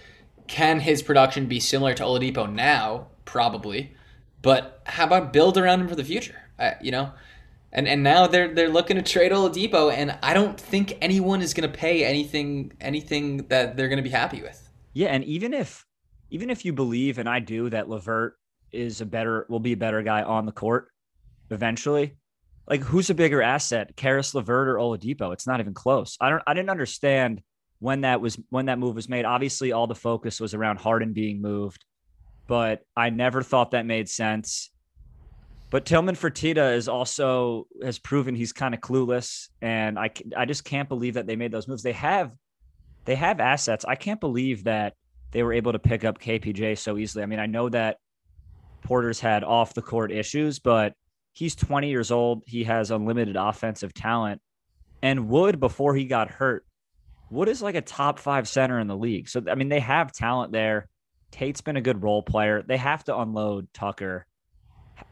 [0.47, 3.07] can his production be similar to Oladipo now?
[3.25, 3.93] Probably.
[4.41, 6.41] But how about build around him for the future?
[6.57, 7.11] Uh, you know,
[7.71, 11.53] and and now they're they're looking to trade Oladipo, and I don't think anyone is
[11.53, 14.69] going to pay anything anything that they're going to be happy with.
[14.93, 15.85] Yeah, and even if
[16.29, 18.37] even if you believe, and I do, that LeVert
[18.71, 20.89] is a better will be a better guy on the court
[21.49, 22.17] eventually
[22.67, 25.31] like who's a bigger asset, Caris LeVert or Oladipo?
[25.33, 26.17] It's not even close.
[26.19, 27.41] I don't I didn't understand
[27.79, 29.25] when that was when that move was made.
[29.25, 31.85] Obviously, all the focus was around Harden being moved,
[32.47, 34.69] but I never thought that made sense.
[35.69, 40.63] But Tillman Fertitta is also has proven he's kind of clueless, and I I just
[40.63, 41.83] can't believe that they made those moves.
[41.83, 42.31] They have
[43.05, 43.85] they have assets.
[43.85, 44.93] I can't believe that
[45.31, 47.23] they were able to pick up KPJ so easily.
[47.23, 47.97] I mean, I know that
[48.83, 50.93] Porter's had off the court issues, but
[51.33, 52.43] he's 20 years old.
[52.47, 54.41] He has unlimited offensive talent.
[55.01, 56.65] And Wood, before he got hurt,
[57.29, 59.29] Wood is like a top five center in the league.
[59.29, 60.87] So, I mean, they have talent there.
[61.31, 62.63] Tate's been a good role player.
[62.65, 64.25] They have to unload Tucker.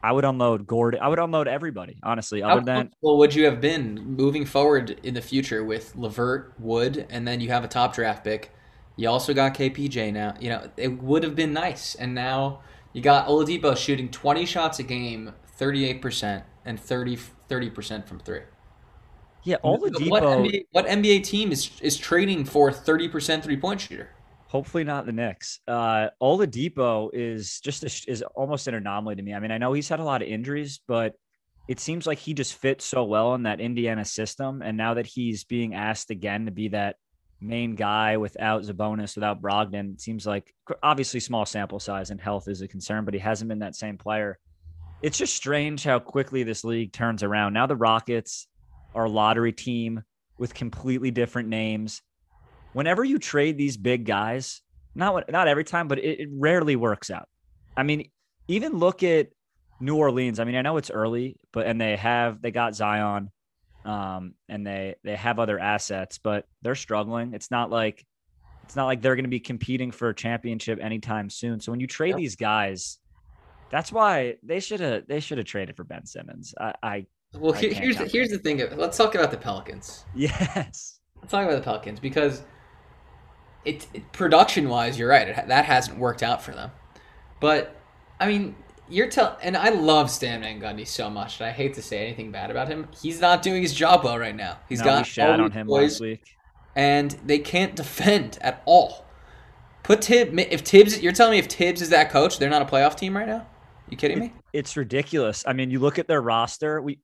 [0.02, 1.00] I would unload Gordon.
[1.00, 2.42] I would unload everybody, honestly.
[2.42, 6.54] Other How than well, would you have been moving forward in the future with LeVert,
[6.58, 8.52] Wood, and then you have a top draft pick.
[8.96, 10.34] You also got KPJ now.
[10.40, 11.94] You know, it would have been nice.
[11.96, 12.60] And now
[12.92, 18.40] you got Oladipo shooting 20 shots a game 38% and 30 percent from three.
[19.44, 20.10] Yeah, Oladipo.
[20.10, 24.10] What NBA, what NBA team is is trading for 30% three point shooter?
[24.56, 25.60] Hopefully not the Knicks.
[25.68, 29.34] Uh, Oladipo is just a, is almost an anomaly to me.
[29.34, 31.14] I mean, I know he's had a lot of injuries, but
[31.68, 34.62] it seems like he just fits so well in that Indiana system.
[34.62, 36.96] And now that he's being asked again to be that
[37.38, 42.48] main guy without Sabonis, without Brogdon, it seems like obviously small sample size and health
[42.48, 44.38] is a concern, but he hasn't been that same player
[45.02, 47.52] it's just strange how quickly this league turns around.
[47.52, 48.48] Now the Rockets
[48.94, 50.02] are a lottery team
[50.38, 52.02] with completely different names.
[52.76, 54.60] Whenever you trade these big guys,
[54.94, 57.26] not not every time, but it, it rarely works out.
[57.74, 58.10] I mean,
[58.48, 59.28] even look at
[59.80, 60.38] New Orleans.
[60.38, 63.30] I mean, I know it's early, but and they have they got Zion,
[63.86, 67.32] um, and they they have other assets, but they're struggling.
[67.32, 68.04] It's not like
[68.64, 71.60] it's not like they're going to be competing for a championship anytime soon.
[71.60, 72.98] So when you trade these guys,
[73.70, 76.54] That's why they should have they should have traded for Ben Simmons.
[76.60, 78.62] I, I well I here's the, here's the thing.
[78.76, 80.04] Let's talk about the Pelicans.
[80.14, 81.00] Yes.
[81.22, 82.42] Let's talk about the Pelicans because
[83.66, 85.28] it, it production wise, you're right.
[85.28, 86.70] It, that hasn't worked out for them.
[87.40, 87.76] But
[88.18, 88.54] I mean,
[88.88, 92.06] you're telling, and I love Stan Van Gundy so much, and I hate to say
[92.06, 92.88] anything bad about him.
[93.00, 94.58] He's not doing his job well right now.
[94.68, 96.36] He's no, got we shat on him last week,
[96.74, 99.04] and they can't defend at all.
[99.82, 101.00] Put Tib if Tibbs.
[101.02, 103.46] You're telling me if Tibbs is that coach, they're not a playoff team right now?
[103.88, 104.32] You kidding me?
[104.52, 105.44] It's ridiculous.
[105.46, 106.80] I mean, you look at their roster.
[106.80, 106.98] We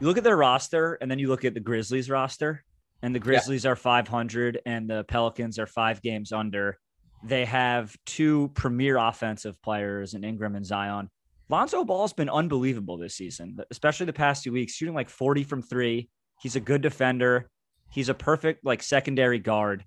[0.00, 2.64] you look at their roster, and then you look at the Grizzlies roster,
[3.02, 3.70] and the Grizzlies yeah.
[3.70, 6.78] are 500, and the Pelicans are five games under.
[7.24, 11.10] They have two premier offensive players in Ingram and Zion.
[11.48, 15.62] Lonzo Ball's been unbelievable this season, especially the past two weeks, shooting like 40 from
[15.62, 16.08] three.
[16.40, 17.48] He's a good defender.
[17.90, 19.84] He's a perfect like secondary guard.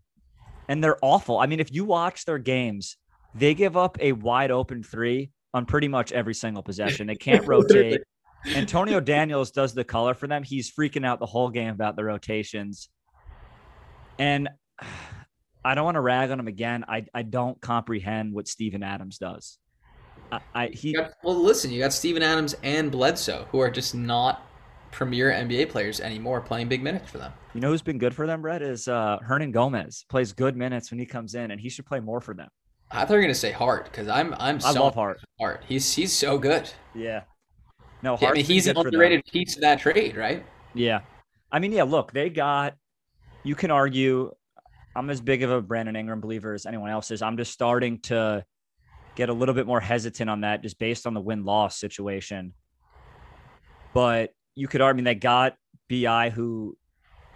[0.67, 1.37] And they're awful.
[1.37, 2.97] I mean, if you watch their games,
[3.35, 7.07] they give up a wide open three on pretty much every single possession.
[7.07, 8.01] They can't rotate.
[8.55, 10.43] Antonio Daniels does the color for them.
[10.43, 12.89] He's freaking out the whole game about the rotations.
[14.19, 14.49] And
[15.63, 16.85] I don't want to rag on him again.
[16.87, 19.59] I, I don't comprehend what Steven Adams does.
[20.31, 23.93] I, I he got, well listen, you got Steven Adams and Bledsoe who are just
[23.93, 24.47] not
[24.91, 27.31] premier NBA players anymore playing big minutes for them.
[27.53, 30.07] You know who's been good for them, Brett, is uh Hernangomez.
[30.09, 32.49] Plays good minutes when he comes in and he should play more for them.
[32.89, 35.19] I thought you were gonna say Hart because I'm I'm I so love Hart.
[35.39, 35.63] Hart.
[35.67, 36.69] He's he's so good.
[36.95, 37.23] Yeah.
[38.01, 40.43] No, yeah, I mean he's an underrated piece of that trade, right?
[40.73, 41.01] Yeah.
[41.51, 42.75] I mean, yeah, look, they got
[43.43, 44.31] you can argue
[44.95, 47.21] I'm as big of a Brandon Ingram believer as anyone else is.
[47.21, 48.45] I'm just starting to
[49.15, 52.53] get a little bit more hesitant on that just based on the win loss situation.
[53.93, 55.55] But you could argue they got
[55.89, 56.77] BI who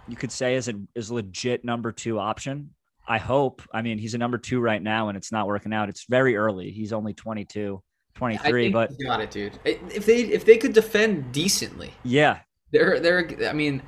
[0.08, 2.70] you could say is a is a legit number two option.
[3.08, 3.62] I hope.
[3.72, 5.88] I mean, he's a number two right now and it's not working out.
[5.88, 6.70] It's very early.
[6.70, 7.80] He's only 22,
[8.14, 9.58] 23, but got it, dude.
[9.64, 11.92] If they if they could defend decently.
[12.02, 12.40] Yeah.
[12.72, 13.82] They're they're I mean,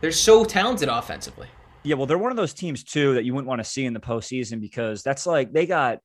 [0.00, 1.48] they're so talented offensively.
[1.86, 3.94] Yeah, well, they're one of those teams too that you wouldn't want to see in
[3.94, 6.00] the postseason because that's like they got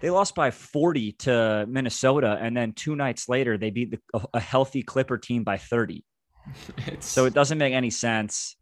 [0.00, 4.40] they lost by 40 to Minnesota, and then two nights later they beat the, a
[4.40, 6.02] healthy Clipper team by 30.
[7.00, 8.56] so it doesn't make any sense.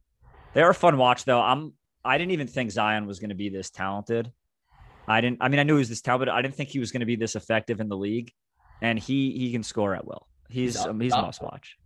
[0.55, 1.41] They are a fun watch though.
[1.41, 1.75] I'm
[2.05, 4.33] I didn't even think Zion was going to be this talented.
[5.07, 5.39] I didn't.
[5.41, 6.31] I mean, I knew he was this talented.
[6.31, 8.33] I didn't think he was going to be this effective in the league,
[8.83, 10.27] and he he can score at will.
[10.49, 11.77] He's he's, um, he's must watch.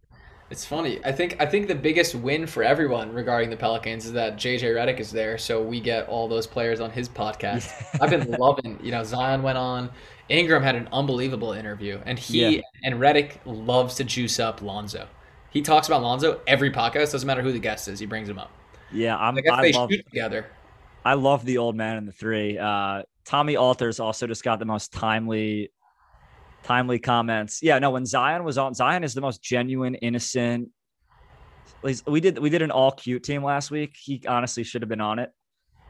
[0.50, 0.98] It's funny.
[1.04, 4.62] I think I think the biggest win for everyone regarding the Pelicans is that JJ
[4.62, 7.72] Redick is there, so we get all those players on his podcast.
[8.00, 9.90] I've been loving, you know, Zion went on.
[10.28, 12.62] Ingram had an unbelievable interview, and he yeah.
[12.82, 15.06] and Redick loves to juice up Lonzo.
[15.50, 17.12] He talks about Lonzo every podcast.
[17.12, 18.50] Doesn't matter who the guest is, he brings him up.
[18.92, 19.38] Yeah, I'm.
[19.38, 20.46] I guess I they love, shoot together.
[21.04, 22.58] I love the old man and the three.
[22.58, 25.70] Uh, Tommy Alters also just got the most timely
[26.62, 27.62] timely comments.
[27.62, 30.70] Yeah, no, when Zion was on, Zion is the most genuine, innocent.
[32.06, 33.96] We did we did an all cute team last week.
[33.98, 35.30] He honestly should have been on it.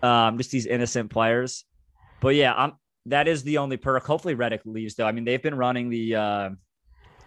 [0.02, 1.64] Um, just these innocent players.
[2.20, 2.72] But yeah, I'm
[3.06, 4.06] that is the only perk.
[4.06, 5.06] Hopefully Redick leaves though.
[5.06, 6.50] I mean, they've been running the uh,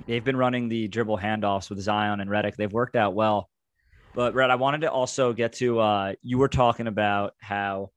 [0.08, 2.56] they've been running the dribble handoffs with Zion and Redick.
[2.56, 3.50] They've worked out well.
[4.14, 7.90] But Red, I wanted to also get to uh, you were talking about how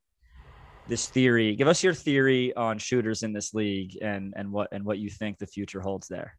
[0.88, 1.56] this theory.
[1.56, 5.10] Give us your theory on shooters in this league and and what and what you
[5.10, 6.36] think the future holds there.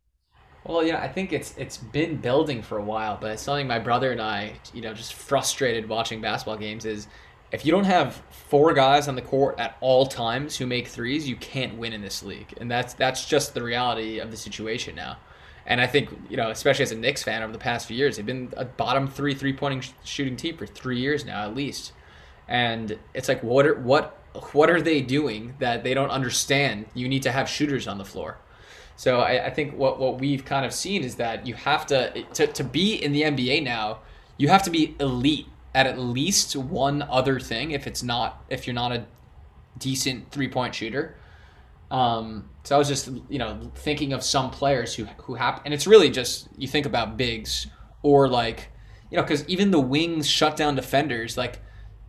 [0.66, 4.12] Well, yeah, I think it's it's been building for a while, but something my brother
[4.12, 7.08] and I, you know, just frustrated watching basketball games is
[7.52, 11.28] if you don't have four guys on the court at all times who make threes,
[11.28, 12.54] you can't win in this league.
[12.60, 15.18] And that's that's just the reality of the situation now.
[15.66, 18.16] And I think, you know, especially as a Knicks fan over the past few years,
[18.16, 21.94] they've been a bottom three three point shooting team for three years now at least.
[22.48, 24.17] And it's like, what are, what
[24.54, 26.86] what are they doing that they don't understand?
[26.94, 28.38] You need to have shooters on the floor.
[28.96, 32.24] So I, I, think what, what we've kind of seen is that you have to,
[32.34, 34.00] to to be in the NBA now,
[34.38, 37.72] you have to be elite at at least one other thing.
[37.72, 39.06] If it's not, if you're not a
[39.78, 41.16] decent three point shooter.
[41.92, 45.74] Um, so I was just you know thinking of some players who who have, and
[45.74, 47.68] it's really just you think about bigs
[48.02, 48.70] or like
[49.10, 51.60] you know because even the wings shut down defenders like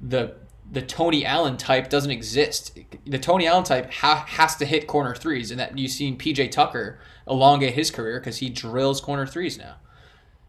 [0.01, 0.35] the
[0.71, 2.79] the Tony Allen type doesn't exist.
[3.07, 6.51] The Tony Allen type ha- has to hit corner threes, and that you've seen PJ
[6.51, 9.77] Tucker elongate his career because he drills corner threes now.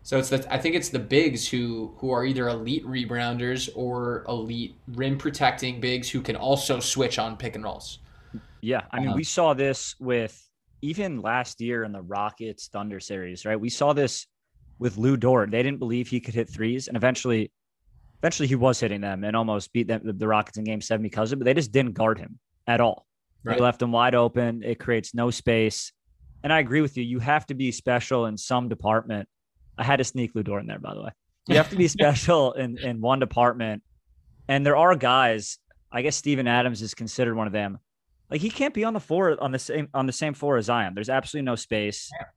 [0.03, 4.25] So it's the I think it's the bigs who who are either elite rebounders or
[4.27, 7.99] elite rim protecting bigs who can also switch on pick and rolls.
[8.62, 10.49] Yeah, I mean, um, we saw this with
[10.82, 13.60] even last year in the Rockets Thunder series, right?
[13.60, 14.27] We saw this
[14.79, 15.51] with Lu Dort.
[15.51, 17.51] They didn't believe he could hit threes, and eventually
[18.19, 21.32] eventually he was hitting them and almost beat them, the Rockets in game seven because
[21.32, 23.05] of it, but they just didn't guard him at all.
[23.43, 23.58] Right.
[23.58, 24.63] They left him wide open.
[24.63, 25.91] It creates no space.
[26.43, 27.03] and I agree with you.
[27.03, 29.27] You have to be special in some department.
[29.77, 31.10] I had to sneak Lu Dort in there, by the way.
[31.47, 33.82] You have to be special in in one department,
[34.47, 35.58] and there are guys.
[35.91, 37.79] I guess Steven Adams is considered one of them.
[38.29, 40.69] Like he can't be on the floor on the same on the same floor as
[40.69, 40.93] I am.
[40.93, 42.10] There's absolutely no space.
[42.19, 42.27] Yeah.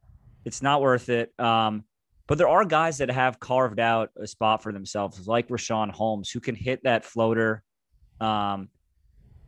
[0.45, 1.33] It's not worth it.
[1.39, 1.85] Um,
[2.33, 6.31] but there are guys that have carved out a spot for themselves, like Richaun Holmes,
[6.31, 7.63] who can hit that floater.
[8.23, 8.71] Um,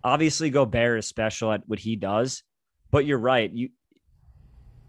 [0.02, 2.42] obviously, Gobert is special at what he does,
[2.90, 3.50] but you're right.
[3.50, 3.70] You,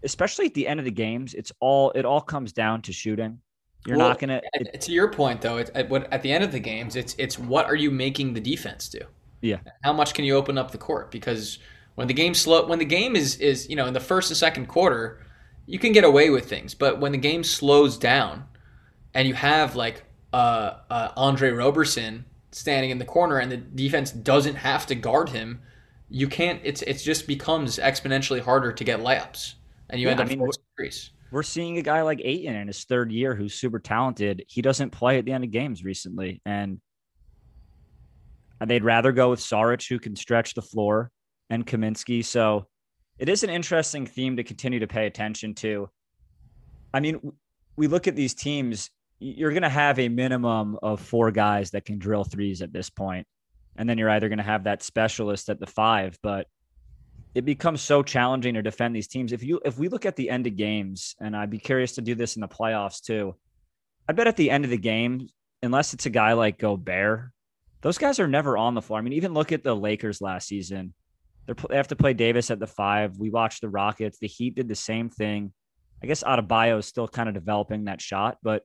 [0.02, 3.38] especially at the end of the games, it's all it all comes down to shooting.
[3.86, 4.42] You're well, not gonna.
[4.52, 7.38] It, to your point, though, it, at, at the end of the games, it's it's
[7.38, 9.00] what are you making the defense do?
[9.40, 9.60] Yeah.
[9.84, 11.10] How much can you open up the court?
[11.10, 11.60] Because
[11.94, 14.36] when the game slow, when the game is is you know in the first and
[14.36, 15.25] second quarter,
[15.66, 18.44] you can get away with things, but when the game slows down,
[19.14, 24.12] and you have like uh, uh, Andre Roberson standing in the corner, and the defense
[24.12, 25.60] doesn't have to guard him,
[26.08, 26.60] you can't.
[26.62, 29.54] It's it just becomes exponentially harder to get layups,
[29.90, 30.48] and you yeah, end up I mean.
[31.32, 34.44] We're seeing a guy like Ayton in his third year who's super talented.
[34.46, 36.80] He doesn't play at the end of games recently, and
[38.64, 41.10] they'd rather go with Saric, who can stretch the floor,
[41.50, 42.24] and Kaminsky.
[42.24, 42.68] So
[43.18, 45.88] it is an interesting theme to continue to pay attention to.
[46.92, 47.32] I mean,
[47.76, 51.84] we look at these teams, you're going to have a minimum of four guys that
[51.84, 53.26] can drill threes at this point.
[53.76, 56.46] And then you're either going to have that specialist at the five, but
[57.34, 59.32] it becomes so challenging to defend these teams.
[59.32, 62.00] If you if we look at the end of games, and I'd be curious to
[62.00, 63.36] do this in the playoffs too,
[64.08, 65.28] I bet at the end of the game,
[65.62, 67.30] unless it's a guy like Gobert,
[67.82, 68.98] those guys are never on the floor.
[68.98, 70.94] I mean, even look at the Lakers last season.
[71.46, 73.16] They're, they have to play Davis at the five.
[73.18, 74.18] We watched the Rockets.
[74.18, 75.52] The Heat did the same thing.
[76.02, 78.62] I guess Adebayo is still kind of developing that shot, but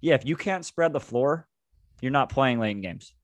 [0.00, 1.48] yeah, if you can't spread the floor,
[2.02, 3.14] you're not playing late in games.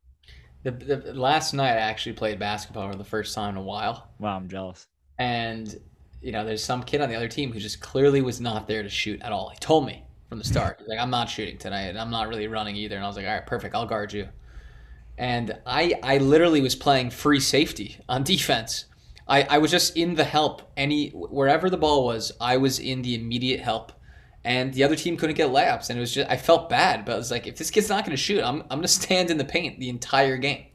[0.62, 4.10] The, the last night I actually played basketball for the first time in a while.
[4.18, 4.86] Wow, I'm jealous.
[5.18, 5.78] And
[6.22, 8.82] you know, there's some kid on the other team who just clearly was not there
[8.82, 9.48] to shoot at all.
[9.50, 12.46] He told me from the start, like, I'm not shooting tonight, and I'm not really
[12.46, 12.96] running either.
[12.96, 14.28] And I was like, all right, perfect, I'll guard you.
[15.18, 18.86] And I I literally was playing free safety on defense
[19.30, 20.62] I, I was just in the help.
[20.76, 23.92] Any wherever the ball was i was in the immediate help.
[24.42, 27.12] And the other team couldn't get layups and it was just i felt bad but
[27.12, 29.30] i was like if this kid's not going to shoot i'm, I'm going to stand
[29.30, 30.66] in the paint the entire game.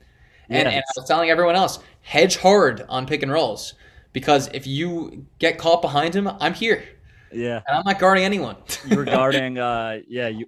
[0.49, 0.73] And, yes.
[0.73, 3.73] and i was telling everyone else hedge hard on pick and rolls
[4.13, 6.83] because if you get caught behind him i'm here.
[7.31, 7.61] Yeah.
[7.67, 8.55] And i'm not guarding anyone.
[8.87, 10.45] You were guarding uh yeah you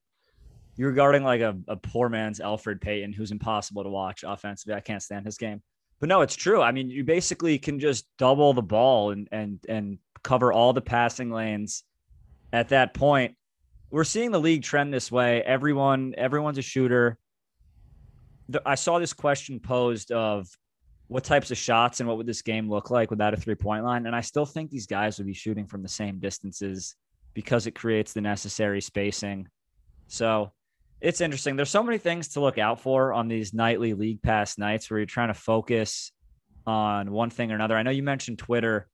[0.76, 4.74] you were guarding like a, a poor man's Elfrid Payton who's impossible to watch offensively.
[4.74, 5.62] I can't stand his game
[6.00, 6.60] but no, it's true.
[6.60, 10.80] I mean, you basically can just double the ball and and and cover all the
[10.80, 11.84] passing lanes
[12.52, 13.34] at that point.
[13.90, 15.42] We're seeing the league trend this way.
[15.42, 17.16] Everyone, everyone's a shooter.
[18.64, 20.48] I saw this question posed of
[21.08, 23.84] what types of shots and what would this game look like without a three point
[23.84, 24.06] line.
[24.06, 26.96] And I still think these guys would be shooting from the same distances
[27.34, 29.46] because it creates the necessary spacing.
[30.08, 30.52] So
[31.00, 31.56] it's interesting.
[31.56, 34.98] There's so many things to look out for on these nightly league pass nights where
[34.98, 36.12] you're trying to focus
[36.66, 37.76] on one thing or another.
[37.76, 38.88] I know you mentioned Twitter.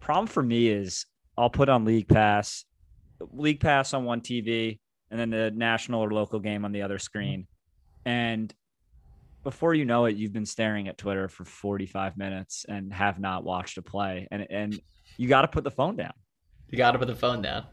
[0.00, 2.64] Problem for me is I'll put on league pass,
[3.32, 4.78] league pass on one TV,
[5.10, 7.02] and then the national or local game on the other mm-hmm.
[7.02, 7.46] screen.
[8.04, 8.52] And
[9.42, 13.44] before you know it, you've been staring at Twitter for 45 minutes and have not
[13.44, 14.28] watched a play.
[14.30, 14.80] And and
[15.16, 16.12] you got to put the phone down.
[16.70, 17.66] You got to put the phone down.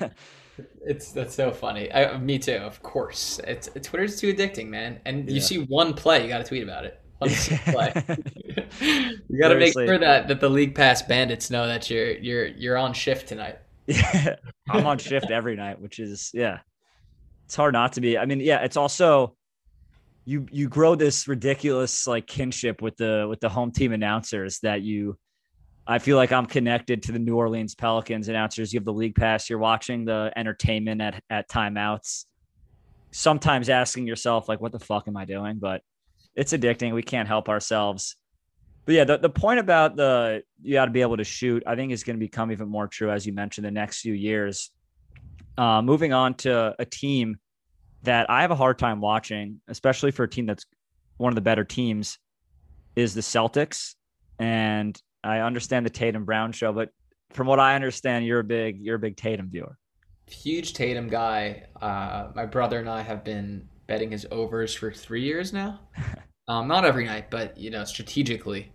[0.84, 1.92] It's that's so funny.
[1.92, 3.40] I, me too, of course.
[3.46, 5.00] It's Twitter's too addicting, man.
[5.04, 5.34] And yeah.
[5.34, 7.00] you see one play, you got to tweet about it.
[7.18, 7.30] One
[7.66, 7.92] play.
[9.28, 12.46] you got to make sure that that the league pass bandits know that you're you're
[12.46, 13.58] you're on shift tonight.
[13.86, 14.36] Yeah,
[14.68, 16.60] I'm on shift every night, which is yeah.
[17.46, 18.16] It's hard not to be.
[18.16, 19.36] I mean, yeah, it's also
[20.24, 24.82] you you grow this ridiculous like kinship with the with the home team announcers that
[24.82, 25.18] you
[25.86, 28.72] I feel like I'm connected to the New Orleans Pelicans announcers.
[28.72, 29.50] You have the league pass.
[29.50, 32.24] You're watching the entertainment at, at timeouts.
[33.10, 35.58] Sometimes asking yourself, like, what the fuck am I doing?
[35.58, 35.82] But
[36.34, 36.94] it's addicting.
[36.94, 38.16] We can't help ourselves.
[38.86, 41.74] But yeah, the, the point about the you got to be able to shoot, I
[41.74, 44.70] think is going to become even more true as you mentioned the next few years.
[45.56, 47.36] Uh, moving on to a team
[48.02, 50.66] that I have a hard time watching, especially for a team that's
[51.16, 52.18] one of the better teams,
[52.96, 53.94] is the Celtics.
[54.38, 56.90] And I understand the Tatum Brown show, but
[57.30, 59.78] from what I understand, you're a big you're a big Tatum viewer.
[60.30, 61.64] Huge Tatum guy.
[61.80, 65.80] Uh, my brother and I have been betting his overs for three years now.
[66.46, 68.70] Um, not every night, but you know, strategically.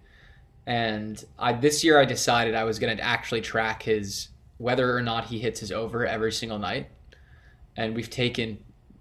[0.66, 5.04] And I this year I decided I was going to actually track his whether or
[5.04, 6.89] not he hits his over every single night.
[7.78, 8.58] And we've taken,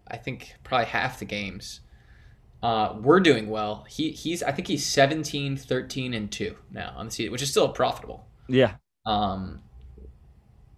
[0.06, 1.80] I think, probably half the games.
[2.62, 3.86] Uh, we're doing well.
[3.88, 7.50] He he's I think he's 17, 13, and two now on the season, which is
[7.50, 8.26] still profitable.
[8.48, 8.74] Yeah.
[9.06, 9.62] Um,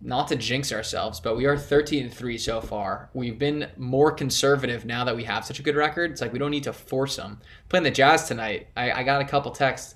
[0.02, 3.10] not to jinx ourselves, but we are 13 and 3 so far.
[3.12, 6.10] We've been more conservative now that we have such a good record.
[6.10, 7.40] It's like we don't need to force them.
[7.68, 9.94] Playing the Jazz tonight, I, I got a couple texts.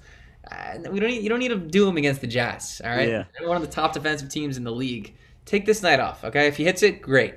[0.51, 3.09] Uh, we don't need, you don't need to do them against the Jazz, all right?
[3.09, 3.25] Yeah.
[3.43, 5.15] One of the top defensive teams in the league.
[5.47, 6.49] Take this night off, okay?
[6.49, 7.35] If he hits it, great.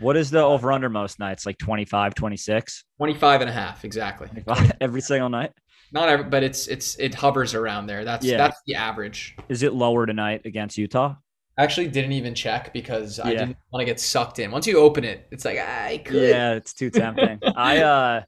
[0.00, 1.44] What is the over under most nights?
[1.44, 2.84] Like 25, 26?
[2.98, 4.28] 25 and a half, exactly.
[4.80, 5.52] Every single night?
[5.90, 8.04] Not every, but it's it's it hovers around there.
[8.04, 8.36] That's yeah.
[8.36, 9.34] that's the average.
[9.48, 11.14] Is it lower tonight against Utah?
[11.56, 14.50] I actually didn't even check because I didn't want to get sucked in.
[14.50, 16.28] Once you open it, it's like I could.
[16.28, 17.40] Yeah, it's too tempting.
[17.56, 18.22] I uh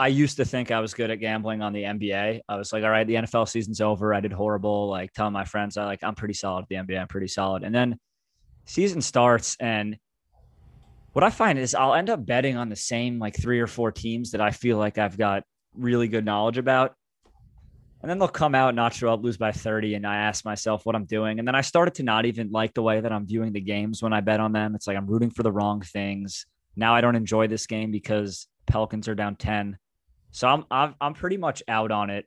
[0.00, 2.40] I used to think I was good at gambling on the NBA.
[2.48, 4.14] I was like, all right, the NFL season's over.
[4.14, 4.88] I did horrible.
[4.88, 7.00] Like telling my friends, I like I'm pretty solid at the NBA.
[7.00, 7.62] I'm pretty solid.
[7.62, 7.98] And then
[8.64, 9.96] season starts and
[11.12, 13.92] what I find is I'll end up betting on the same like three or four
[13.92, 15.44] teams that I feel like I've got
[15.74, 16.94] really good knowledge about.
[18.00, 19.94] And then they'll come out, not show up, lose by 30.
[19.94, 21.38] And I ask myself what I'm doing.
[21.38, 24.02] And then I started to not even like the way that I'm viewing the games
[24.02, 24.74] when I bet on them.
[24.74, 26.46] It's like I'm rooting for the wrong things.
[26.74, 29.78] Now I don't enjoy this game because Pelicans are down 10.
[30.32, 32.24] So I'm I'm, pretty much out on it.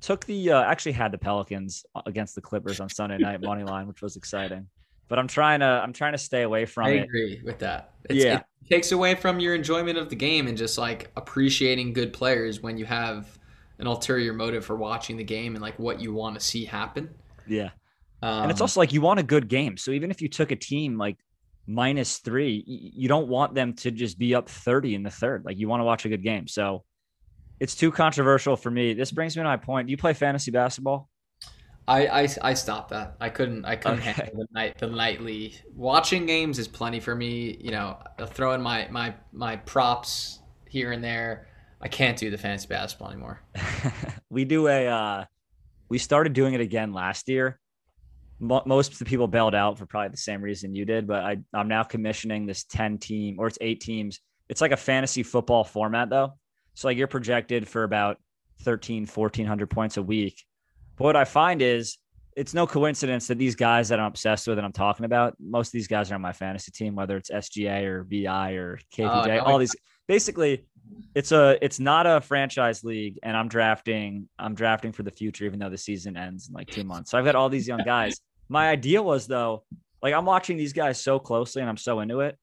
[0.00, 3.88] Took the uh, actually had the Pelicans against the Clippers on Sunday night money line,
[3.88, 4.68] which was exciting.
[5.10, 7.00] But I'm trying to I'm trying to stay away from I it.
[7.00, 7.94] I agree with that.
[8.08, 11.92] It's, yeah, it takes away from your enjoyment of the game and just like appreciating
[11.92, 13.38] good players when you have
[13.78, 17.10] an ulterior motive for watching the game and like what you want to see happen.
[17.46, 17.70] Yeah.
[18.22, 19.76] Um, and it's also like you want a good game.
[19.76, 21.18] So even if you took a team like
[21.66, 25.44] minus three, you don't want them to just be up 30 in the third.
[25.44, 26.46] Like you want to watch a good game.
[26.46, 26.84] So
[27.58, 28.94] it's too controversial for me.
[28.94, 29.88] This brings me to my point.
[29.88, 31.08] Do you play fantasy basketball?
[31.90, 33.16] I, I, I stopped that.
[33.20, 34.12] I couldn't I couldn't okay.
[34.12, 37.58] handle the night the nightly watching games is plenty for me.
[37.60, 40.38] You know, I'll throw in my my my props
[40.68, 41.48] here and there.
[41.80, 43.42] I can't do the fantasy basketball anymore.
[44.30, 45.24] we do a uh,
[45.88, 47.58] we started doing it again last year.
[48.38, 51.38] most of the people bailed out for probably the same reason you did, but I
[51.52, 54.20] I'm now commissioning this 10 team or it's eight teams.
[54.48, 56.34] It's like a fantasy football format though.
[56.74, 58.18] So like you're projected for about
[58.62, 60.44] 13 1400 points a week.
[61.00, 61.96] But what I find is
[62.36, 65.68] it's no coincidence that these guys that I'm obsessed with and I'm talking about, most
[65.68, 69.40] of these guys are on my fantasy team, whether it's SGA or VI or KPJ,
[69.40, 69.74] oh, all these
[70.06, 70.66] basically
[71.14, 75.44] it's a it's not a franchise league and i'm drafting i'm drafting for the future
[75.44, 77.12] even though the season ends in like two months.
[77.12, 78.20] So i've got all these young guys.
[78.48, 79.64] My idea was though
[80.02, 82.36] like i'm watching these guys so closely and i'm so into it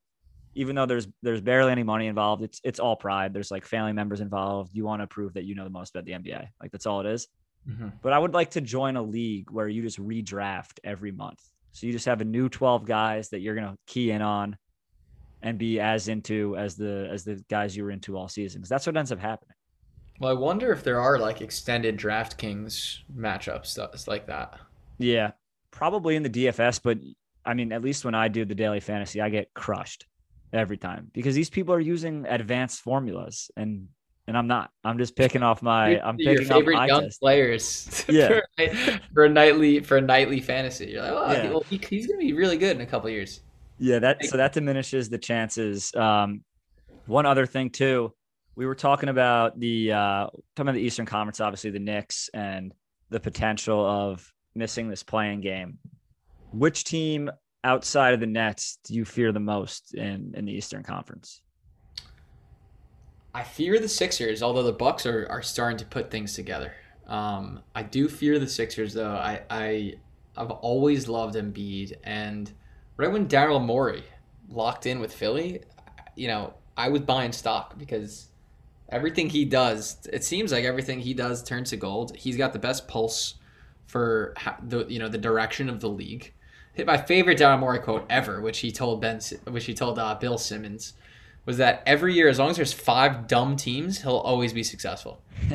[0.56, 2.42] even though there's there's barely any money involved.
[2.42, 3.34] It's it's all pride.
[3.34, 4.72] There's like family members involved.
[4.74, 7.02] You want to prove that you know the most about the nba like that's all
[7.02, 7.28] it is.
[7.68, 7.90] Mm-hmm.
[8.02, 11.42] but i would like to join a league where you just redraft every month
[11.78, 14.58] so you just have a new 12 guys that you're going to key in on
[15.42, 18.70] and be as into as the as the guys you were into all season because
[18.70, 19.54] that's what ends up happening.
[20.20, 24.60] Well, I wonder if there are like extended DraftKings matchups like that.
[24.98, 25.32] Yeah,
[25.70, 26.98] probably in the DFS, but
[27.46, 30.08] I mean, at least when I do the daily fantasy, I get crushed
[30.52, 33.90] every time because these people are using advanced formulas and
[34.28, 34.72] and I'm not.
[34.84, 36.00] I'm just picking off my.
[36.02, 37.20] I'm your picking favorite young test.
[37.20, 38.06] players.
[38.10, 38.40] Yeah.
[38.58, 41.50] for, for, a nightly for a nightly fantasy, you're like, oh, yeah.
[41.50, 43.42] well, he, he's gonna be really good in a couple years.
[43.80, 45.94] Yeah, that so that diminishes the chances.
[45.96, 46.44] Um,
[47.06, 48.14] one other thing too,
[48.56, 52.74] we were talking about the uh, talking about the Eastern Conference, obviously the Knicks and
[53.10, 55.78] the potential of missing this play-in game.
[56.52, 57.30] Which team
[57.64, 61.42] outside of the Nets do you fear the most in in the Eastern Conference?
[63.38, 66.74] I fear the Sixers, although the Bucks are, are starting to put things together.
[67.06, 69.12] Um, I do fear the Sixers, though.
[69.12, 69.94] I, I
[70.36, 72.52] I've always loved Embiid, and
[72.96, 74.04] right when Daryl Morey
[74.50, 75.62] locked in with Philly,
[76.16, 78.30] you know, I was buying stock because
[78.90, 82.18] everything he does, it seems like everything he does turns to gold.
[82.18, 83.36] He's got the best pulse
[83.86, 84.34] for
[84.64, 86.34] the you know the direction of the league.
[86.74, 90.16] Hit My favorite Daryl Morey quote ever, which he told Ben, which he told uh,
[90.16, 90.94] Bill Simmons,
[91.48, 95.24] was that every year, as long as there's five dumb teams, he'll always be successful.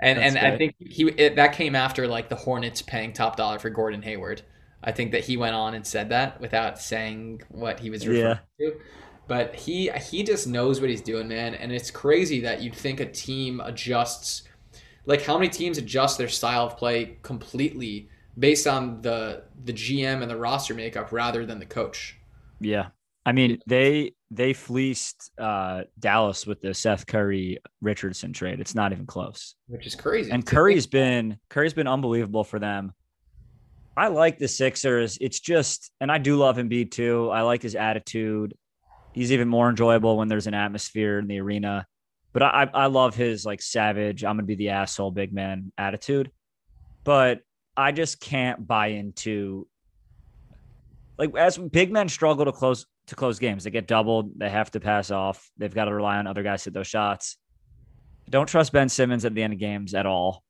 [0.00, 0.36] and and.
[0.36, 4.02] I think he it, that came after like the Hornets paying top dollar for Gordon
[4.02, 4.42] Hayward.
[4.82, 8.38] I think that he went on and said that without saying what he was referring
[8.58, 8.70] yeah.
[8.70, 8.80] to.
[9.28, 11.54] But he he just knows what he's doing, man.
[11.54, 14.42] And it's crazy that you'd think a team adjusts
[15.06, 20.22] like how many teams adjust their style of play completely based on the the GM
[20.22, 22.18] and the roster makeup rather than the coach.
[22.60, 22.88] Yeah.
[23.24, 28.60] I mean, they they fleeced uh, Dallas with the Seth Curry Richardson trade.
[28.60, 29.54] It's not even close.
[29.66, 30.30] Which is crazy.
[30.30, 32.92] And Curry's been Curry's been unbelievable for them.
[33.94, 35.18] I like the Sixers.
[35.20, 37.28] It's just, and I do love Embiid too.
[37.28, 38.54] I like his attitude.
[39.12, 41.86] He's even more enjoyable when there's an atmosphere in the arena.
[42.32, 46.30] But I, I love his like savage, I'm gonna be the asshole big man attitude.
[47.04, 47.40] But
[47.76, 49.66] I just can't buy into
[51.18, 53.64] like as big men struggle to close to close games.
[53.64, 54.32] They get doubled.
[54.38, 55.50] They have to pass off.
[55.58, 57.36] They've got to rely on other guys to hit those shots.
[58.30, 60.42] Don't trust Ben Simmons at the end of games at all.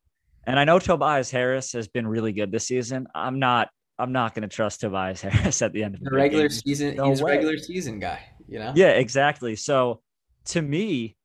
[0.46, 3.06] And I know Tobias Harris has been really good this season.
[3.14, 3.68] I'm not.
[3.98, 6.96] I'm not going to trust Tobias Harris at the end of the, regular season.
[6.96, 8.20] No he's a regular season guy.
[8.48, 8.72] You know.
[8.74, 9.54] Yeah, exactly.
[9.54, 10.00] So
[10.46, 11.16] to me,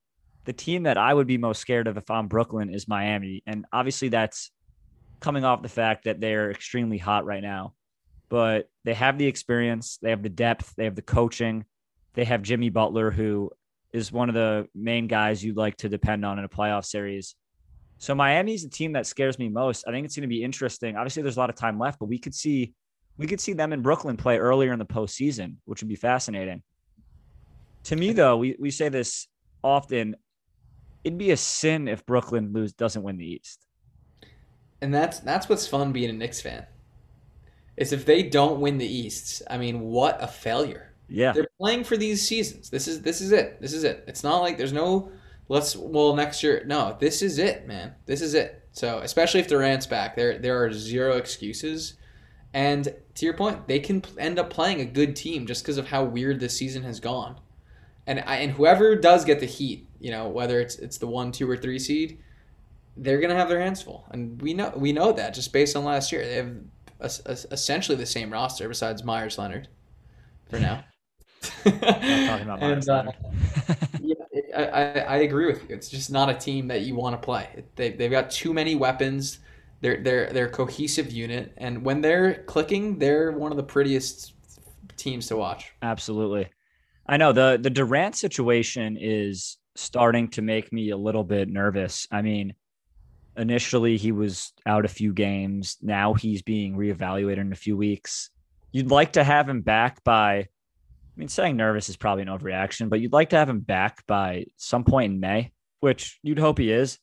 [0.45, 3.65] the team that I would be most scared of if I'm Brooklyn is Miami, and
[3.73, 4.51] obviously that's
[5.19, 7.73] coming off the fact that they're extremely hot right now.
[8.29, 11.65] But they have the experience, they have the depth, they have the coaching,
[12.13, 13.51] they have Jimmy Butler, who
[13.93, 17.35] is one of the main guys you'd like to depend on in a playoff series.
[17.99, 19.85] So Miami's the team that scares me most.
[19.87, 20.95] I think it's going to be interesting.
[20.95, 22.73] Obviously, there's a lot of time left, but we could see
[23.17, 26.61] we could see them in Brooklyn play earlier in the postseason, which would be fascinating.
[27.85, 29.27] To me, though, we, we say this
[29.63, 30.15] often.
[31.03, 33.65] It'd be a sin if Brooklyn lose doesn't win the East.
[34.81, 36.65] And that's that's what's fun being a Knicks fan.
[37.77, 40.93] Is if they don't win the East, I mean, what a failure.
[41.07, 41.31] Yeah.
[41.31, 42.69] They're playing for these seasons.
[42.69, 43.61] This is this is it.
[43.61, 44.03] This is it.
[44.07, 45.11] It's not like there's no
[45.47, 46.63] let's well next year.
[46.65, 47.93] No, this is it, man.
[48.05, 48.67] This is it.
[48.71, 51.93] So especially if Durant's back, there there are zero excuses.
[52.53, 55.87] And to your point, they can end up playing a good team just because of
[55.87, 57.39] how weird this season has gone.
[58.07, 61.31] And I, and whoever does get the heat, you know, whether it's it's the one,
[61.31, 62.19] two, or three seed,
[62.95, 65.83] they're gonna have their hands full, and we know we know that just based on
[65.83, 66.25] last year.
[66.25, 66.55] They have
[66.99, 69.67] a, a, essentially the same roster besides Meyers Leonard
[70.49, 70.83] for now.
[71.63, 73.11] talking about Meyers and, uh,
[74.01, 74.15] yeah,
[74.55, 75.75] I, I, I agree with you.
[75.75, 77.63] It's just not a team that you want to play.
[77.75, 79.39] They they've got too many weapons.
[79.81, 84.33] They're they're they're a cohesive unit, and when they're clicking, they're one of the prettiest
[84.97, 85.71] teams to watch.
[85.81, 86.49] Absolutely,
[87.05, 92.07] I know the the Durant situation is starting to make me a little bit nervous.
[92.11, 92.55] I mean,
[93.37, 95.77] initially he was out a few games.
[95.81, 98.29] Now he's being reevaluated in a few weeks.
[98.71, 100.47] You'd like to have him back by
[101.17, 104.05] I mean, saying nervous is probably an overreaction, but you'd like to have him back
[104.05, 106.99] by some point in May, which you'd hope he is,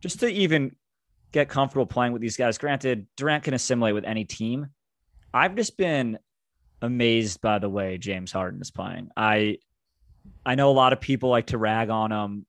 [0.00, 0.76] just to even
[1.32, 2.58] get comfortable playing with these guys.
[2.58, 4.68] Granted, Durant can assimilate with any team.
[5.34, 6.18] I've just been
[6.80, 9.10] amazed by the way James Harden is playing.
[9.16, 9.58] I
[10.44, 12.46] I know a lot of people like to rag on him.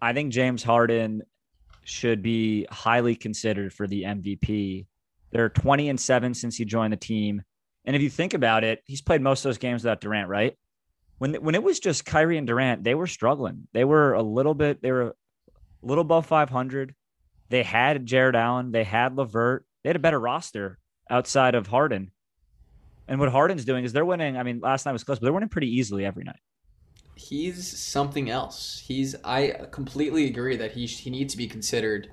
[0.00, 1.22] I think James Harden
[1.84, 4.86] should be highly considered for the MVP.
[5.30, 7.42] They're 20 and 7 since he joined the team.
[7.84, 10.56] And if you think about it, he's played most of those games without Durant, right?
[11.18, 13.68] When when it was just Kyrie and Durant, they were struggling.
[13.72, 15.14] They were a little bit, they were a
[15.82, 16.94] little above 500.
[17.50, 20.78] They had Jarrett Allen, they had LeVert, they had a better roster
[21.10, 22.10] outside of Harden.
[23.06, 24.38] And what Harden's doing is they're winning.
[24.38, 26.40] I mean, last night was close, but they're winning pretty easily every night.
[27.16, 28.82] He's something else.
[28.84, 32.10] He's I completely agree that he he needs to be considered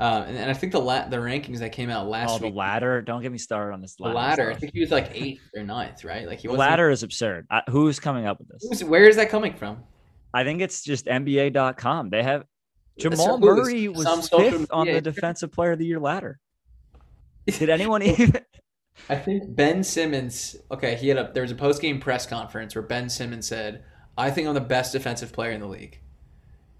[0.00, 2.46] uh, and, and, I think the la- the rankings that came out last oh, the
[2.46, 2.54] week.
[2.54, 3.02] ladder.
[3.02, 4.12] Don't get me started on this ladder.
[4.12, 4.50] The ladder.
[4.50, 6.26] I think he was like eighth or ninth, right?
[6.26, 7.46] Like he was the ladder is absurd.
[7.50, 8.82] I, who's coming up with this?
[8.82, 9.84] where is that coming from?
[10.32, 12.08] I think it's just NBA.com.
[12.08, 12.44] They have
[12.98, 16.38] Jamal Murray was fifth on the Defensive Player of the Year ladder.
[17.46, 18.40] Did anyone even?
[19.10, 20.56] I think Ben Simmons.
[20.70, 23.84] Okay, he had a there was a post game press conference where Ben Simmons said,
[24.20, 26.00] "I think I'm the best defensive player in the league."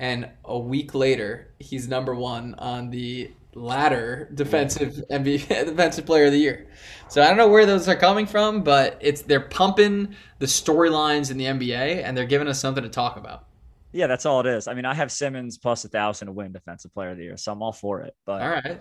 [0.00, 6.32] and a week later he's number one on the ladder defensive NBA defensive player of
[6.32, 6.66] the year.
[7.08, 11.30] So I don't know where those are coming from, but it's they're pumping the storylines
[11.30, 13.46] in the NBA and they're giving us something to talk about.
[13.92, 14.68] Yeah, that's all it is.
[14.68, 17.36] I mean, I have Simmons plus a thousand to win defensive player of the year,
[17.36, 18.14] so I'm all for it.
[18.24, 18.80] But all right,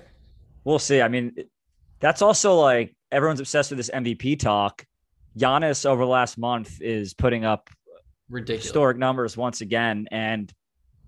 [0.63, 1.01] we'll see.
[1.01, 1.33] I mean,
[1.99, 4.85] that's also like everyone's obsessed with this MVP talk.
[5.37, 7.69] Giannis over the last month is putting up
[8.29, 10.53] ridiculous historic numbers once again, and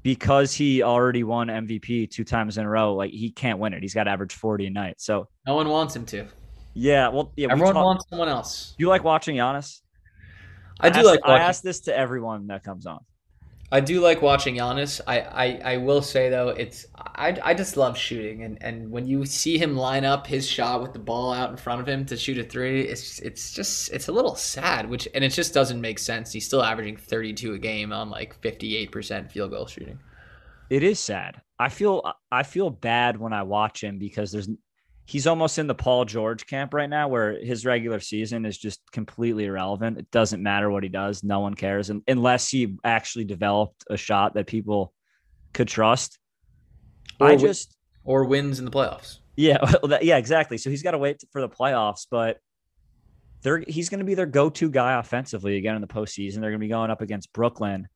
[0.04, 3.82] because he already won MVP two times in a row, like he can't win it.
[3.82, 4.96] He's got to average 40 a night.
[4.98, 6.26] So no one wants him to.
[6.74, 7.48] Yeah, well, yeah.
[7.52, 8.76] Everyone we talk, wants someone else.
[8.78, 9.82] You like watching Giannis?
[10.80, 11.22] I, I do ask, like.
[11.22, 11.36] Watching.
[11.36, 13.00] I ask this to everyone that comes on.
[13.74, 15.00] I do like watching Giannis.
[15.08, 19.08] I, I, I will say though, it's I, I just love shooting, and, and when
[19.08, 22.06] you see him line up his shot with the ball out in front of him
[22.08, 24.90] to shoot a three, it's it's just it's a little sad.
[24.90, 26.34] Which and it just doesn't make sense.
[26.34, 30.00] He's still averaging thirty two a game on like fifty eight percent field goal shooting.
[30.70, 31.42] It is sad.
[31.58, 32.02] I feel
[32.32, 34.50] I feel bad when I watch him because there's
[35.06, 38.80] he's almost in the Paul George camp right now where his regular season is just
[38.92, 39.98] completely irrelevant.
[39.98, 41.24] It doesn't matter what he does.
[41.24, 44.94] No one cares and, unless he actually developed a shot that people
[45.54, 46.18] could trust.
[47.20, 49.20] Or I just or wins in the playoffs.
[49.36, 50.58] Yeah, well, that, yeah, exactly.
[50.58, 52.38] So he's got to wait for the playoffs, but
[53.44, 56.36] they're he's going to be their go-to guy offensively again in the postseason.
[56.36, 57.88] They're going to be going up against Brooklyn,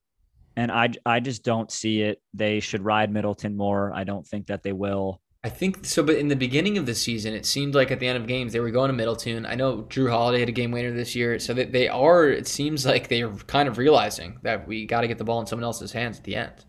[0.56, 2.22] and I I just don't see it.
[2.34, 3.94] They should ride Middleton more.
[3.94, 5.22] I don't think that they will.
[5.46, 8.08] I think so, but in the beginning of the season, it seemed like at the
[8.08, 9.46] end of games they were going to Middleton.
[9.46, 12.28] I know Jrue Holiday had a game winner this year, so that they are.
[12.28, 15.40] It seems like they are kind of realizing that we got to get the ball
[15.40, 16.66] in someone else's hands at the end,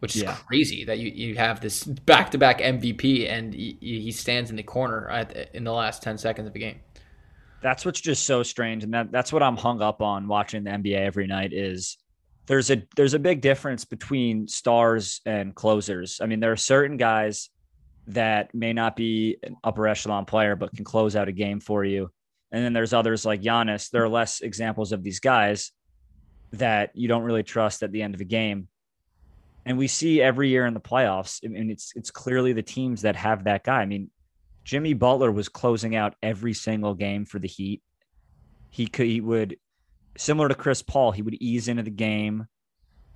[0.00, 0.34] which is yeah.
[0.46, 4.56] crazy that you, you have this back to back MVP and he, he, stands in
[4.56, 6.80] the corner at, in the last ten seconds of the game.
[7.62, 10.70] That's what's just so strange, and that that's what I'm hung up on watching the
[10.72, 11.96] NBA every night is
[12.44, 16.20] there's a there's a big difference between stars and closers.
[16.22, 17.48] I mean, there are certain guys
[18.08, 21.84] that may not be an upper echelon player, but can close out a game for
[21.84, 22.10] you.
[22.50, 23.90] And then there's others like Giannis.
[23.90, 25.72] There are less examples of these guys
[26.52, 28.68] that you don't really trust at the end of a game.
[29.66, 33.02] And we see every year in the playoffs, I mean, it's it's clearly the teams
[33.02, 33.82] that have that guy.
[33.82, 34.10] I mean,
[34.64, 37.82] Jimmy Butler was closing out every single game for the Heat.
[38.70, 39.58] He could he would
[40.16, 42.46] similar to Chris Paul, he would ease into the game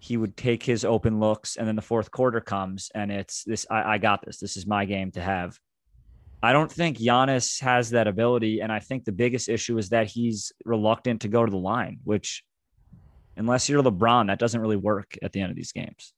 [0.02, 3.64] he would take his open looks and then the fourth quarter comes and it's this
[3.70, 4.38] I, I, got this.
[4.38, 5.56] This is my game to have.
[6.42, 10.08] I don't think Giannis has that ability and i think the biggest issue is that
[10.08, 12.42] he's reluctant to go to the line which
[13.36, 16.12] unless you're lebron that doesn't really work at the end of these games.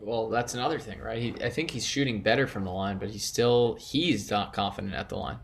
[0.00, 1.20] Well that's another thing right?
[1.20, 4.94] He, i think he's shooting better from the line but he's still he's not confident
[4.94, 5.38] at the line.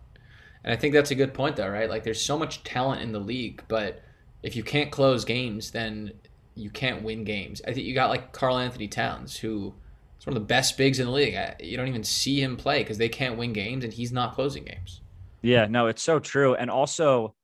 [0.62, 1.90] And i think that's a good point though right?
[1.90, 4.02] Like there's so much talent in the league but
[4.44, 6.12] if you can't close games then
[6.54, 7.62] you can't win games.
[7.66, 9.74] I think you got like Karl-Anthony Towns, who
[10.18, 11.38] is one of the best bigs in the league.
[11.60, 14.64] You don't even see him play because they can't win games, and he's not closing
[14.64, 15.00] games.
[15.42, 16.54] Yeah, no, it's so true.
[16.54, 17.34] And also,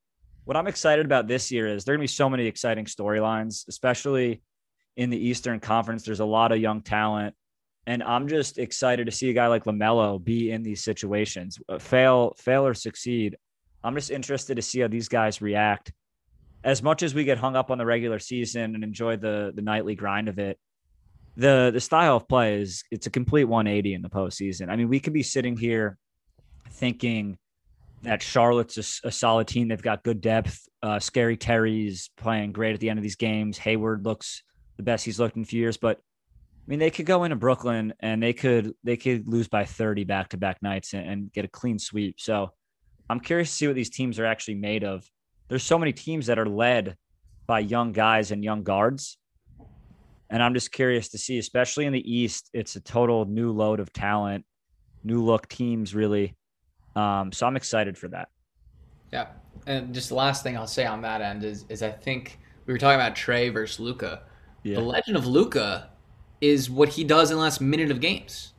[0.44, 3.66] what I'm excited about this year is there are gonna be so many exciting storylines,
[3.68, 4.42] especially
[4.96, 6.04] in the Eastern Conference.
[6.04, 7.34] There's a lot of young talent.
[7.86, 11.78] And I'm just excited to see a guy like LaMelo be in these situations, uh,
[11.78, 13.36] fail, fail or succeed.
[13.82, 15.92] I'm just interested to see how these guys react
[16.64, 19.62] as much as we get hung up on the regular season and enjoy the the
[19.62, 20.58] nightly grind of it,
[21.36, 24.68] the the style of play is it's a complete 180 in the postseason.
[24.68, 25.96] I mean, we could be sitting here
[26.70, 27.38] thinking
[28.02, 29.68] that Charlotte's a, a solid team.
[29.68, 30.68] They've got good depth.
[30.82, 33.58] Uh, Scary Terry's playing great at the end of these games.
[33.58, 34.42] Hayward looks
[34.76, 37.34] the best he's looked in a few years, but I mean, they could go into
[37.34, 41.32] Brooklyn and they could they could lose by 30 back to back nights and, and
[41.32, 42.20] get a clean sweep.
[42.20, 42.50] So
[43.08, 45.08] I'm curious to see what these teams are actually made of
[45.48, 46.96] there's so many teams that are led
[47.46, 49.16] by young guys and young guards.
[50.30, 53.80] And I'm just curious to see, especially in the East, it's a total new load
[53.80, 54.44] of talent,
[55.02, 56.36] new look teams, really.
[56.94, 58.28] Um, so I'm excited for that.
[59.12, 59.28] Yeah.
[59.66, 62.74] And just the last thing I'll say on that end is, is I think we
[62.74, 64.22] were talking about Trae versus Luka.
[64.62, 64.76] Yeah.
[64.76, 65.90] The legend of Luka
[66.42, 68.52] is what he does in the last minute of games.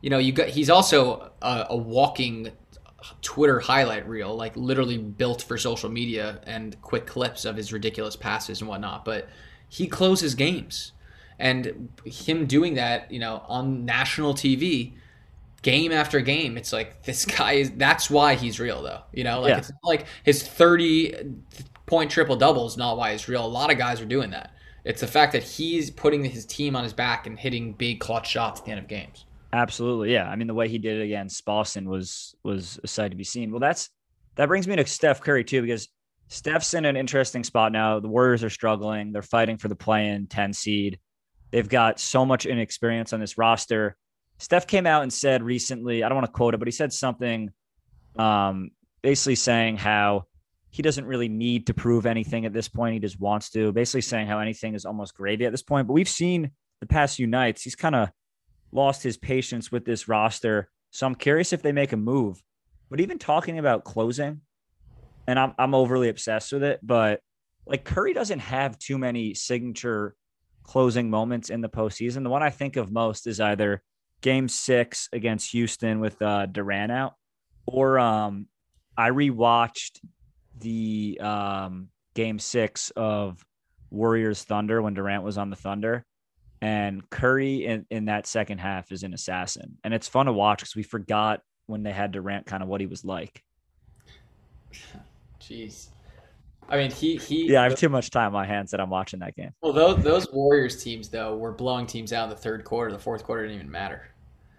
[0.00, 2.50] You know, you got he's also a, a walking
[3.22, 8.16] Twitter highlight reel, like literally built for social media and quick clips of his ridiculous
[8.16, 9.04] passes and whatnot.
[9.04, 9.28] But
[9.68, 10.92] he closes games,
[11.38, 14.92] and him doing that, you know, on national TV,
[15.62, 17.70] game after game, it's like this guy is.
[17.72, 19.00] That's why he's real, though.
[19.12, 19.58] You know, like yeah.
[19.58, 21.14] it's like his thirty
[21.86, 23.44] point triple double is not why he's real.
[23.44, 24.52] A lot of guys are doing that.
[24.84, 28.28] It's the fact that he's putting his team on his back and hitting big clutch
[28.28, 29.23] shots at the end of games.
[29.54, 30.28] Absolutely, yeah.
[30.28, 33.22] I mean, the way he did it against Boston was was a sight to be
[33.22, 33.52] seen.
[33.52, 33.88] Well, that's
[34.34, 35.88] that brings me to Steph Curry too, because
[36.26, 38.00] Steph's in an interesting spot now.
[38.00, 40.98] The Warriors are struggling; they're fighting for the play-in ten seed.
[41.52, 43.96] They've got so much inexperience on this roster.
[44.38, 46.92] Steph came out and said recently, I don't want to quote it, but he said
[46.92, 47.52] something,
[48.18, 50.24] um, basically saying how
[50.70, 52.94] he doesn't really need to prove anything at this point.
[52.94, 53.70] He just wants to.
[53.70, 55.86] Basically saying how anything is almost gravy at this point.
[55.86, 56.50] But we've seen
[56.80, 58.08] the past few nights he's kind of
[58.74, 60.68] lost his patience with this roster.
[60.90, 62.42] So I'm curious if they make a move.
[62.90, 64.42] But even talking about closing,
[65.26, 67.20] and I'm I'm overly obsessed with it, but
[67.66, 70.14] like Curry doesn't have too many signature
[70.64, 72.22] closing moments in the postseason.
[72.22, 73.82] The one I think of most is either
[74.20, 77.14] game six against Houston with uh, Durant out,
[77.66, 78.48] or um,
[78.96, 80.00] I rewatched
[80.58, 83.44] the um, game six of
[83.90, 86.04] Warriors Thunder when Durant was on the Thunder.
[86.64, 89.76] And Curry in, in that second half is an assassin.
[89.84, 92.80] And it's fun to watch because we forgot when they had Durant kind of what
[92.80, 93.44] he was like.
[95.38, 95.88] Jeez.
[96.70, 97.52] I mean, he he.
[97.52, 99.50] Yeah, I have too much time on my hands that I'm watching that game.
[99.60, 102.90] Well, those those Warriors teams though were blowing teams out in the third quarter.
[102.90, 104.08] The fourth quarter didn't even matter.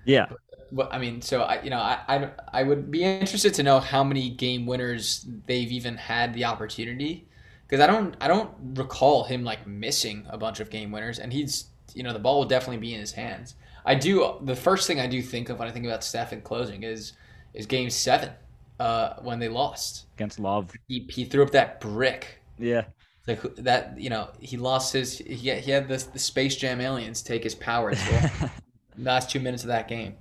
[0.06, 0.28] Yeah.
[0.72, 3.80] But, I mean, so I you know I, I I would be interested to know
[3.80, 7.28] how many game winners they've even had the opportunity
[7.68, 11.34] because I don't I don't recall him like missing a bunch of game winners, and
[11.34, 13.56] he's you know the ball will definitely be in his hands.
[13.86, 14.38] I do.
[14.42, 17.14] The first thing I do think of when I think about Steph in closing is
[17.54, 18.32] is Game Seven
[18.80, 20.72] uh, when they lost against Love.
[20.88, 22.42] He, he threw up that brick.
[22.60, 22.86] Yeah.
[23.28, 25.18] Like that, you know, he lost his.
[25.18, 27.94] He, he had the, the Space Jam aliens take his power.
[28.98, 30.16] last two minutes of that game.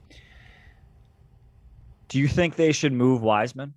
[2.08, 3.74] Do you think they should move Wiseman?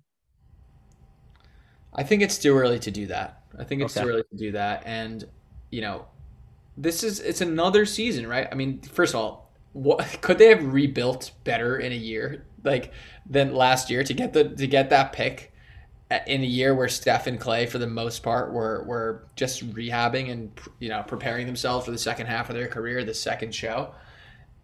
[1.94, 3.42] I think it's too early to do that.
[3.58, 4.04] I think it's okay.
[4.04, 4.82] too early to do that.
[4.86, 5.24] And,
[5.70, 6.06] you know,
[6.78, 8.48] this is it's another season, right?
[8.50, 12.92] I mean, first of all, what could they have rebuilt better in a year like
[13.28, 15.52] than last year to get the to get that pick
[16.10, 19.68] uh, in a year where Steph and Clay for the most part were were just
[19.74, 23.54] rehabbing and you know preparing themselves for the second half of their career, the second
[23.54, 23.92] show.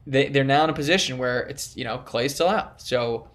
[0.07, 3.29] They they're now in a position where it's you know Clay's still out, so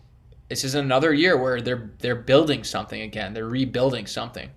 [0.50, 3.34] this is another year where they're they're building something again.
[3.34, 4.50] They're rebuilding something.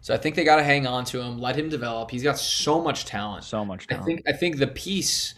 [0.00, 2.10] So I think they got to hang on to him, let him develop.
[2.10, 3.44] He's got so much talent.
[3.44, 4.02] So much talent.
[4.02, 5.34] I think I think the piece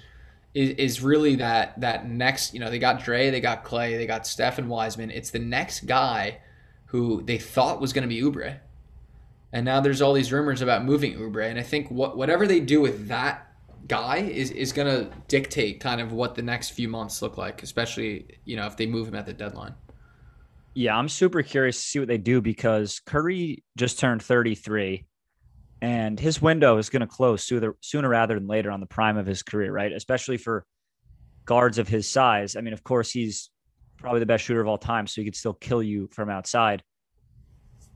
[0.54, 2.54] is, is really that that next.
[2.54, 5.10] You know, they got Dre, they got Clay, they got Steph and Wiseman.
[5.10, 6.38] It's the next guy
[6.86, 8.58] who they thought was going to be Oubre,
[9.52, 11.48] and now there's all these rumors about moving Oubre.
[11.48, 13.46] And I think what whatever they do with that
[13.88, 17.62] guy is is going to dictate kind of what the next few months look like,
[17.62, 19.74] especially you know if they move him at the deadline.
[20.74, 25.04] Yeah, I'm super curious to see what they do because Curry just turned 33
[25.82, 29.16] and his window is going to close sooner, sooner rather than later on the prime
[29.16, 29.92] of his career, right?
[29.92, 30.64] Especially for
[31.44, 32.54] guards of his size.
[32.54, 33.50] I mean, of course, he's
[33.98, 36.82] probably the best shooter of all time, so he could still kill you from outside.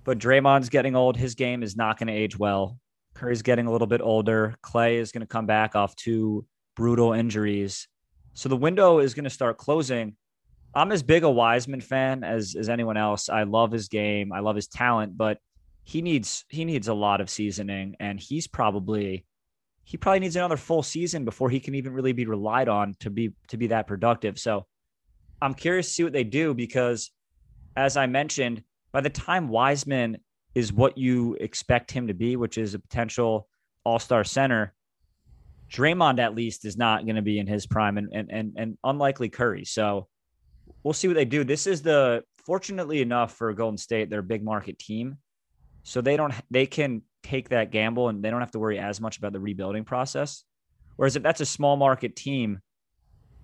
[0.02, 1.16] But Draymond's getting old.
[1.16, 2.78] His game is not going to age well.
[3.14, 4.54] Curry's getting a little bit older.
[4.62, 7.86] Clay is going to come back off two brutal injuries.
[8.32, 10.16] So the window is going to start closing.
[10.74, 13.28] I'm as big a Wiseman fan as as anyone else.
[13.28, 14.32] I love his game.
[14.32, 15.38] I love his talent, but
[15.84, 19.24] he needs he needs a lot of seasoning and he's probably
[19.84, 23.10] he probably needs another full season before he can even really be relied on to
[23.10, 24.38] be to be that productive.
[24.38, 24.66] So
[25.42, 27.10] I'm curious to see what they do because
[27.76, 28.62] as I mentioned,
[28.92, 30.18] by the time Wiseman
[30.54, 33.48] is what you expect him to be, which is a potential
[33.84, 34.72] all-star center,
[35.68, 38.78] Draymond at least is not going to be in his prime and and and, and
[38.82, 39.66] unlikely Curry.
[39.66, 40.08] So
[40.82, 41.44] we'll see what they do.
[41.44, 45.18] This is the fortunately enough for Golden State, they're a big market team.
[45.82, 49.00] So they don't they can take that gamble and they don't have to worry as
[49.00, 50.44] much about the rebuilding process.
[50.96, 52.60] Whereas if that's a small market team,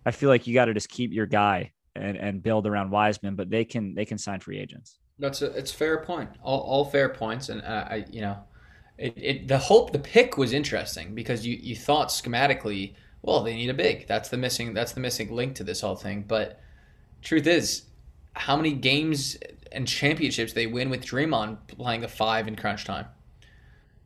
[0.07, 3.37] I feel like you got to just keep your guy and, and build around Wiseman,
[3.37, 4.99] but they can they can sign free agents.
[5.19, 6.31] That's a it's fair point.
[6.43, 8.39] All, all fair points, and uh, I you know,
[8.97, 13.55] it, it the hope the pick was interesting because you you thought schematically, well they
[13.55, 14.07] need a big.
[14.07, 16.61] That's the missing that's the missing link to this whole thing, but
[17.23, 17.83] truth is,
[18.35, 19.37] how many games
[19.73, 23.07] and championships they win with Draymond playing a five in crunch time?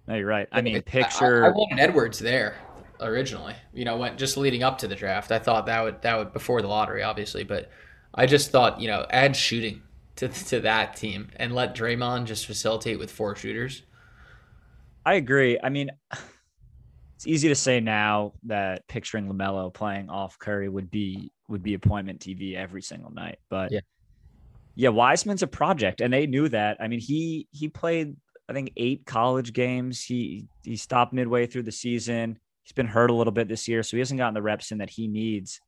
[0.06, 0.48] No, you're right.
[0.52, 1.44] I mean, picture.
[1.44, 2.56] I, I wanted Edwards there
[3.00, 3.54] originally.
[3.72, 5.32] You know, went just leading up to the draft.
[5.32, 7.70] I thought that would that would before the lottery, obviously, but
[8.14, 9.82] I just thought you know add shooting
[10.16, 13.82] to to that team and let Draymond just facilitate with four shooters.
[15.06, 15.58] I agree.
[15.62, 15.90] I mean,
[17.16, 21.74] it's easy to say now that picturing Lamelo playing off Curry would be would be
[21.74, 23.38] appointment TV every single night.
[23.48, 23.80] But yeah,
[24.74, 26.78] yeah, Wiseman's a project, and they knew that.
[26.80, 28.16] I mean, he he played
[28.48, 30.02] I think eight college games.
[30.02, 32.38] He he stopped midway through the season.
[32.62, 34.78] He's been hurt a little bit this year, so he hasn't gotten the reps in
[34.78, 35.60] that he needs.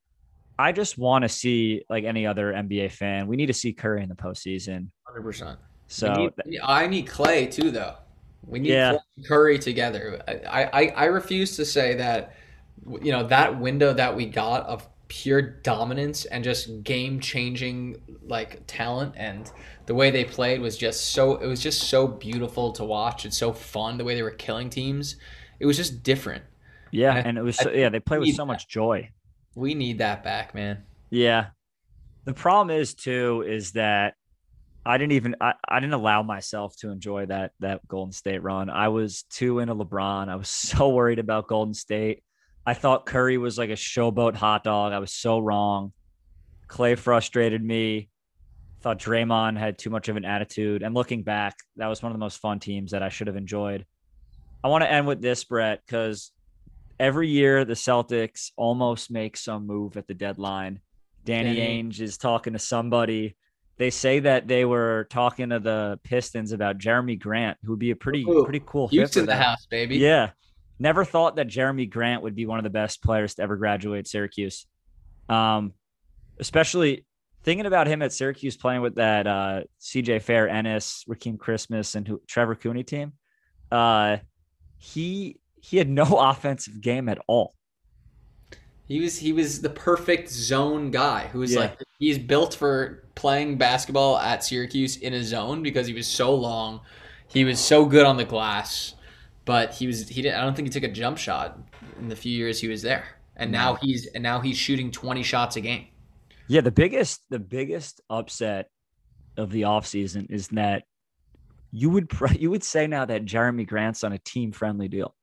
[0.59, 3.27] I just want to see like any other NBA fan.
[3.27, 4.89] We need to see Curry in the postseason.
[5.05, 5.59] Hundred percent.
[5.89, 7.97] So need, I need Clay too, though.
[8.47, 8.97] We need yeah.
[9.27, 10.20] Curry together.
[10.27, 12.35] I, I I refuse to say that
[13.03, 18.63] you know that window that we got of pure dominance and just game changing like
[18.67, 19.15] talent.
[19.17, 19.51] And
[19.87, 23.39] the way they played was just so it was just so beautiful to watch it's
[23.39, 25.17] so fun the way they were killing teams.
[25.61, 26.45] It was just different.
[26.91, 29.11] Yeah and, and it was so, yeah they play with so much joy.
[29.55, 30.85] We need that back man.
[31.11, 31.47] Yeah.
[32.25, 34.15] The problem is too is that
[34.85, 38.71] I didn't even I, I didn't allow myself to enjoy that that Golden State run.
[38.71, 40.29] I was too into LeBron.
[40.29, 42.23] I was so worried about Golden State.
[42.67, 44.93] I thought Curry was like a showboat hot dog.
[44.93, 45.93] I was so wrong.
[46.67, 48.09] Clay frustrated me.
[48.81, 50.83] Thought Draymond had too much of an attitude.
[50.83, 53.37] And looking back, that was one of the most fun teams that I should have
[53.37, 53.87] enjoyed.
[54.64, 56.33] I want to end with this, Brett, because
[56.99, 60.81] every year the Celtics almost make some move at the deadline.
[61.25, 63.37] Danny, Ainge is talking to somebody.
[63.79, 67.91] They say that they were talking to the Pistons about Jerami Grant, who would be
[67.91, 69.99] a pretty Ooh, pretty cool Houston the house, baby.
[69.99, 70.31] Yeah.
[70.79, 74.07] Never thought that Jerami Grant would be one of the best players to ever graduate
[74.07, 74.66] Syracuse.
[75.29, 75.72] Um,
[76.39, 77.07] especially
[77.43, 82.07] thinking about him at Syracuse playing with that uh, CJ Fair, Ennis, Rakeem Christmas, and
[82.07, 83.12] who, Trevor Cooney team.
[83.70, 84.18] Uh,
[84.79, 87.55] he he had no offensive game at all.
[88.85, 91.61] He was he was the perfect zone guy who was yeah.
[91.61, 96.35] like he's built for playing basketball at Syracuse in a zone because he was so
[96.35, 96.81] long.
[97.29, 98.95] He was so good on the glass
[99.47, 100.39] but he was he didn't.
[100.39, 101.59] I don't think he took a jump shot
[101.99, 103.05] in the few years he was there.
[103.37, 105.87] And now he's and now he's shooting 20 shots a game.
[106.49, 108.71] Yeah, the biggest the biggest upset
[109.37, 110.85] of the offseason is that
[111.71, 115.15] you would you would say now that Jerami Grant's on a team friendly deal.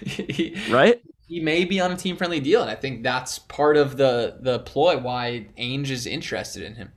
[0.00, 1.00] he, right?
[1.26, 4.36] He may be on a team friendly deal, and I think that's part of the
[4.40, 6.92] the ploy why Ainge is interested in him.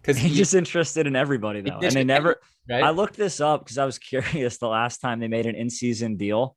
[0.00, 2.40] Because he's just interested in everybody though, and they never.
[2.68, 2.82] Right?
[2.82, 4.58] I looked this up because I was curious.
[4.58, 6.56] The last time they made an in season deal,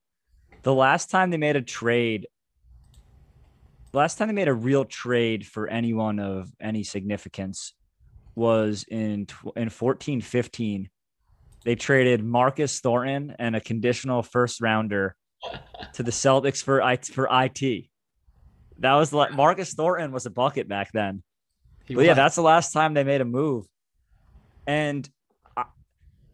[0.64, 2.28] the last time they made a trade,
[3.92, 7.74] the last time they made a real trade for anyone of any significance
[8.36, 10.90] was in in fourteen fifteen.
[11.64, 15.16] They traded Marcus Thornton and a conditional first rounder
[15.94, 17.90] to the Celtics for for it.
[18.80, 21.24] That was like Marcus Thornton was a bucket back then.
[21.88, 23.66] Yeah, that's the last time they made a move.
[24.68, 25.08] And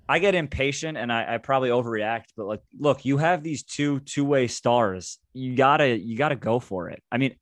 [0.07, 3.99] I get impatient and I, I, probably overreact, but like, look, you have these two
[4.01, 5.19] two way stars.
[5.33, 7.01] You gotta you gotta go for it.
[7.11, 7.35] I mean,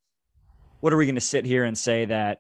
[0.80, 2.40] what are we gonna sit here and say that?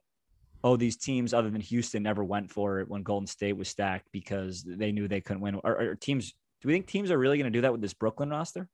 [0.63, 4.07] Oh, these teams other than Houston never went for it when Golden State was stacked
[4.11, 5.55] because they knew they couldn't win.
[5.63, 6.33] Or, teams?
[6.61, 8.67] Do we think teams are really to do that with this Brooklyn roster?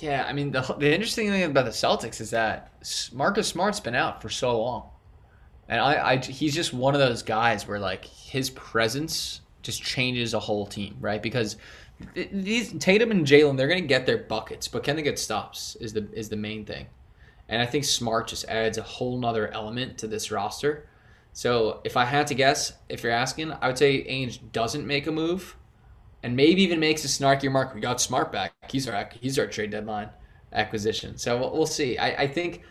[0.00, 2.72] Yeah, I mean the the interesting thing about the Celtics is that
[3.12, 4.90] Marcus Smart's been out for so long.
[5.68, 10.34] And I, I, he's just one of those guys where like his presence just changes
[10.34, 11.22] a whole team, right?
[11.22, 11.56] Because
[12.14, 15.76] these Tatum and Jalen, they're gonna get their buckets, but can they get stops?
[15.80, 16.86] Is the is the main thing.
[17.48, 20.86] And I think Smart just adds a whole nother element to this roster.
[21.32, 25.06] So if I had to guess, if you're asking, I would say Ainge doesn't make
[25.06, 25.56] a move,
[26.22, 27.74] and maybe even makes a snarky remark.
[27.74, 28.54] We got Smart back.
[28.70, 30.10] He's our he's our trade deadline
[30.52, 31.18] acquisition.
[31.18, 31.98] So we'll, we'll see.
[31.98, 32.62] I, I think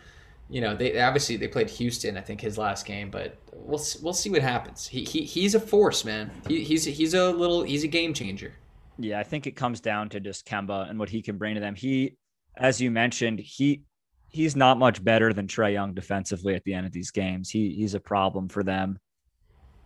[0.48, 4.12] you know, they obviously they played Houston, I think his last game, but we'll we'll
[4.12, 4.86] see what happens.
[4.86, 6.30] He, he he's a force, man.
[6.46, 8.54] He, he's he's a little he's a game changer.
[8.98, 11.60] Yeah, I think it comes down to just Kemba and what he can bring to
[11.60, 11.74] them.
[11.74, 12.16] He,
[12.56, 13.82] as you mentioned, he
[14.28, 17.50] he's not much better than Trae Young defensively at the end of these games.
[17.50, 18.98] He he's a problem for them.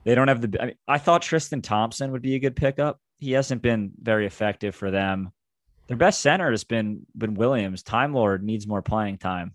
[0.04, 0.62] They don't have the.
[0.62, 2.98] I, mean, I thought Tristan Thompson would be a good pickup.
[3.18, 5.30] He hasn't been very effective for them.
[5.86, 7.82] Their best center has been been Williams.
[7.82, 9.54] Time Lord needs more playing time.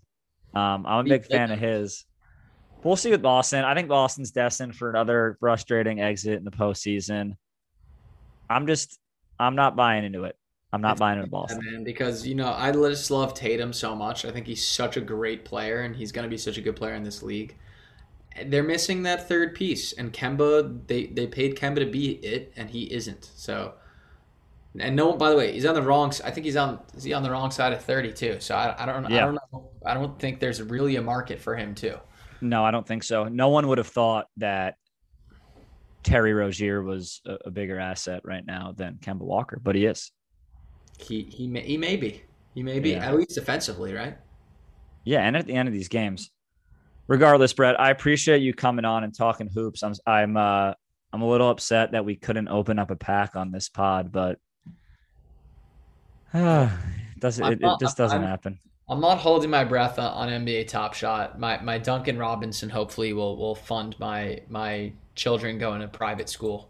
[0.54, 2.04] Um, I'm a big fan of his.
[2.82, 3.64] We'll see with Boston.
[3.64, 7.36] I think Boston's destined for another frustrating exit in the postseason.
[8.50, 8.98] I'm just,
[9.38, 10.36] I'm not buying into it.
[10.74, 13.94] I'm not it's buying into Boston, man, because you know I just love Tatum so
[13.94, 14.24] much.
[14.24, 16.74] I think he's such a great player, and he's going to be such a good
[16.74, 17.54] player in this league.
[18.46, 20.84] They're missing that third piece, and Kemba.
[20.88, 23.30] They they paid Kemba to be it, and he isn't.
[23.36, 23.74] So
[24.78, 26.12] and no, by the way, he's on the wrong.
[26.24, 26.80] I think he's on.
[26.96, 28.38] Is he on the wrong side of thirty too?
[28.40, 29.08] So I, I don't.
[29.08, 29.18] Yeah.
[29.18, 29.70] I don't know.
[29.86, 31.96] I don't think there's really a market for him too.
[32.40, 33.24] No, I don't think so.
[33.24, 34.74] No one would have thought that
[36.02, 40.10] Terry Rozier was a, a bigger asset right now than Kemba Walker, but he is.
[40.98, 42.22] He he may, he may be.
[42.54, 43.08] He may be yeah.
[43.08, 44.16] at least defensively, right?
[45.04, 46.30] Yeah, and at the end of these games,
[47.08, 49.82] regardless, Brett, I appreciate you coming on and talking hoops.
[49.82, 50.72] I'm I'm uh
[51.12, 54.38] I'm a little upset that we couldn't open up a pack on this pod, but
[57.20, 58.58] does it, not, it just doesn't I'm, happen.
[58.88, 61.38] I'm not holding my breath on NBA Top Shot.
[61.38, 66.68] My my Duncan Robinson hopefully will will fund my my children going to private school.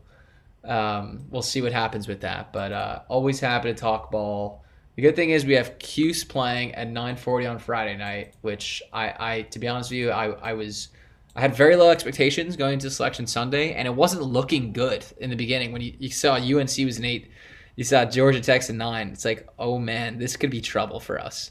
[0.65, 2.53] Um, we'll see what happens with that.
[2.53, 4.63] But uh, always happy to talk ball.
[4.97, 9.15] The good thing is we have Cuse playing at 9:40 on Friday night, which I,
[9.19, 10.89] I to be honest with you, I, I was
[11.35, 15.31] I had very low expectations going into Selection Sunday, and it wasn't looking good in
[15.31, 17.31] the beginning when you, you saw UNC was an eight
[17.77, 19.09] you saw Georgia Tech's a nine.
[19.09, 21.51] It's like, oh man, this could be trouble for us.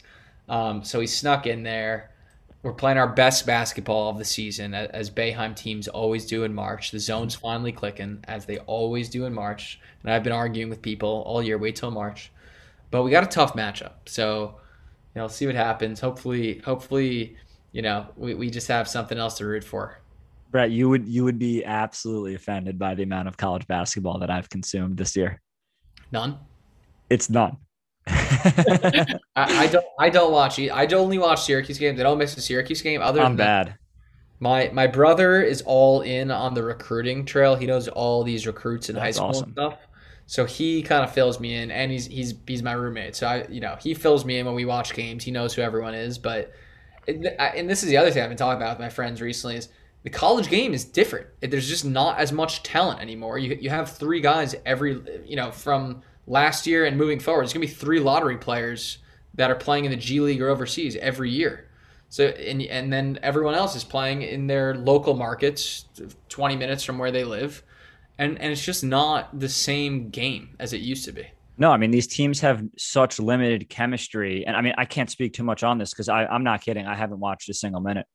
[0.49, 2.11] Um, so he snuck in there.
[2.63, 6.91] We're playing our best basketball of the season, as Boeheim teams always do in March.
[6.91, 9.81] The zone's finally clicking, as they always do in March.
[10.01, 12.31] And I've been arguing with people all year, wait till March.
[12.89, 13.93] But we got a tough matchup.
[14.05, 14.55] So,
[15.13, 15.99] you know, see what happens.
[15.99, 17.35] Hopefully, hopefully,
[17.73, 19.99] you know, we, we just have something else to root for.
[20.49, 24.29] Brett, you would you would be absolutely offended by the amount of college basketball that
[24.29, 25.41] I've consumed this year.
[26.13, 26.37] None.
[27.09, 27.57] It's none.
[28.07, 29.85] I, I, don't.
[29.99, 30.59] I don't watch.
[30.59, 31.99] I only watch Syracuse games.
[31.99, 33.01] I don't miss a Syracuse game.
[33.01, 33.67] Other I'm bad.
[33.67, 33.77] That,
[34.39, 37.55] my my brother is all in on the recruiting trail.
[37.55, 39.43] He knows all these recruits in That's high school awesome.
[39.45, 39.79] and stuff.
[40.27, 43.15] So he kind of fills me in, and he's he's he's my roommate.
[43.15, 45.23] So I, you know, he fills me in when we watch games.
[45.23, 46.19] He knows who everyone is.
[46.19, 46.51] But
[47.07, 49.69] and this is the other thing I've been talking about with my friends recently is
[50.03, 51.27] the college game is different.
[51.41, 53.37] There's just not as much talent anymore.
[53.37, 57.43] You you have three guys every you know from last year and moving forward.
[57.43, 58.99] It's gonna be three lottery players
[59.35, 61.69] that are playing in the G League or overseas every year.
[62.09, 65.85] So and and then everyone else is playing in their local markets,
[66.29, 67.63] 20 minutes from where they live,
[68.17, 71.25] and and it's just not the same game as it used to be.
[71.57, 75.33] No, I mean these teams have such limited chemistry, and I mean I can't speak
[75.33, 76.85] too much on this because I'm not kidding.
[76.85, 78.05] I haven't watched a single minute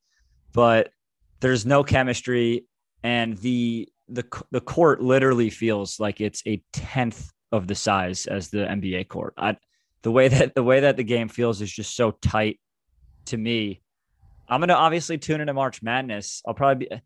[0.53, 0.91] but
[1.39, 2.65] there's no chemistry,
[3.03, 8.49] and the the the court literally feels like it's a tenth of the size as
[8.49, 9.33] the NBA court.
[9.37, 9.57] I,
[10.01, 12.59] the way that the way that the game feels is just so tight
[13.25, 13.81] to me.
[14.47, 16.41] I'm gonna obviously tune into March Madness.
[16.45, 17.01] I'll probably be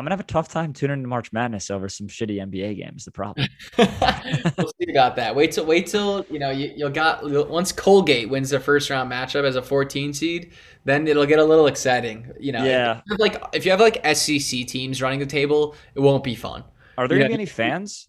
[0.00, 3.04] I'm gonna have a tough time tuning into March Madness over some shitty NBA games.
[3.04, 3.46] The problem.
[3.78, 5.36] we'll see about that.
[5.36, 7.20] Wait till wait till you know you, you'll got
[7.50, 10.52] once Colgate wins the first round matchup as a 14 seed,
[10.86, 12.32] then it'll get a little exciting.
[12.40, 13.02] You know, yeah.
[13.10, 16.64] If like if you have like SEC teams running the table, it won't be fun.
[16.96, 18.08] Are there any fans?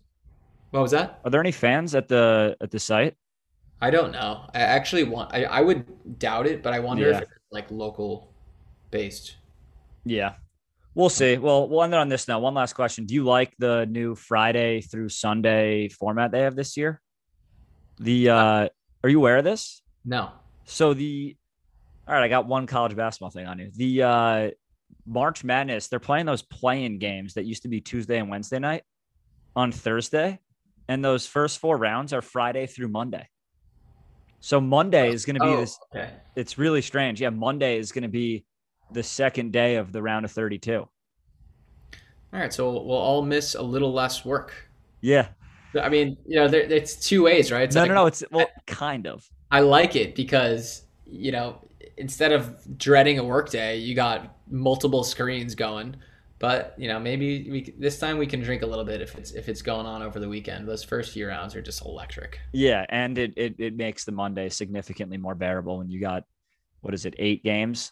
[0.70, 1.20] What was that?
[1.26, 3.18] Are there any fans at the at the site?
[3.82, 4.50] I don't know.
[4.54, 5.34] I actually want.
[5.34, 7.18] I, I would doubt it, but I wonder yeah.
[7.18, 8.32] if it's like local
[8.92, 9.36] based.
[10.06, 10.36] Yeah,
[10.94, 11.38] We'll see.
[11.38, 12.40] Well, we'll end it on this now.
[12.40, 13.06] One last question.
[13.06, 17.02] Do you like the new Friday through Sunday format they have this year?
[18.00, 18.70] The uh
[19.04, 19.82] are you aware of this?
[20.04, 20.32] No.
[20.66, 21.36] So the
[22.08, 23.72] all right, I got one college basketball thing on you.
[23.74, 24.50] The uh
[25.06, 28.84] March Madness, they're playing those playing games that used to be Tuesday and Wednesday night
[29.56, 30.40] on Thursday.
[30.90, 33.30] And those first four rounds are Friday through Monday.
[34.42, 35.78] So Monday is going to be oh, this.
[35.96, 36.10] Okay.
[36.36, 37.22] It's really strange.
[37.22, 38.44] Yeah, Monday is going to be
[38.94, 40.88] the second day of the round of 32.
[42.34, 44.70] All right, so we'll all miss a little less work.
[45.02, 45.28] Yeah.
[45.80, 47.64] I mean, you know, there, it's two ways, right?
[47.64, 48.06] It's no, like, no, no.
[48.06, 49.30] It's well, kind of.
[49.52, 51.60] I like it because you know,
[51.98, 55.96] instead of dreading a work day, you got multiple screens going.
[56.40, 59.32] But you know, maybe we this time we can drink a little bit if it's
[59.32, 60.68] if it's going on over the weekend.
[60.68, 62.40] Those first few rounds are just electric.
[62.52, 66.24] Yeah, and it it, it makes the Monday significantly more bearable when you got
[66.82, 67.92] what is it eight games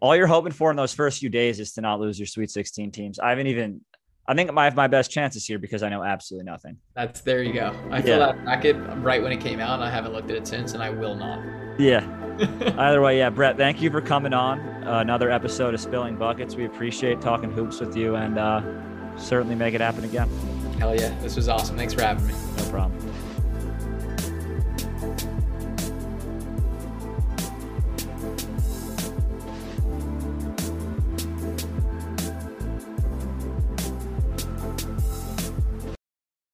[0.00, 2.50] all you're hoping for in those first few days is to not lose your Sweet
[2.50, 3.18] 16 teams.
[3.18, 3.82] I haven't even.
[4.26, 6.76] I think I have my best chances here because I know absolutely nothing.
[6.94, 7.74] That's there you go.
[7.90, 8.28] I filled yeah.
[8.28, 10.82] out bracket right when it came out, and I haven't looked at it since, and
[10.82, 11.42] I will not.
[11.80, 12.06] Yeah.
[12.78, 13.56] Either way, yeah, Brett.
[13.56, 16.54] Thank you for coming on uh, another episode of Spilling Buckets.
[16.54, 18.62] We appreciate talking hoops with you, and uh,
[19.18, 20.28] certainly make it happen again.
[20.78, 21.76] Hell yeah, this was awesome.
[21.76, 22.34] Thanks for having me.
[22.56, 23.09] No problem.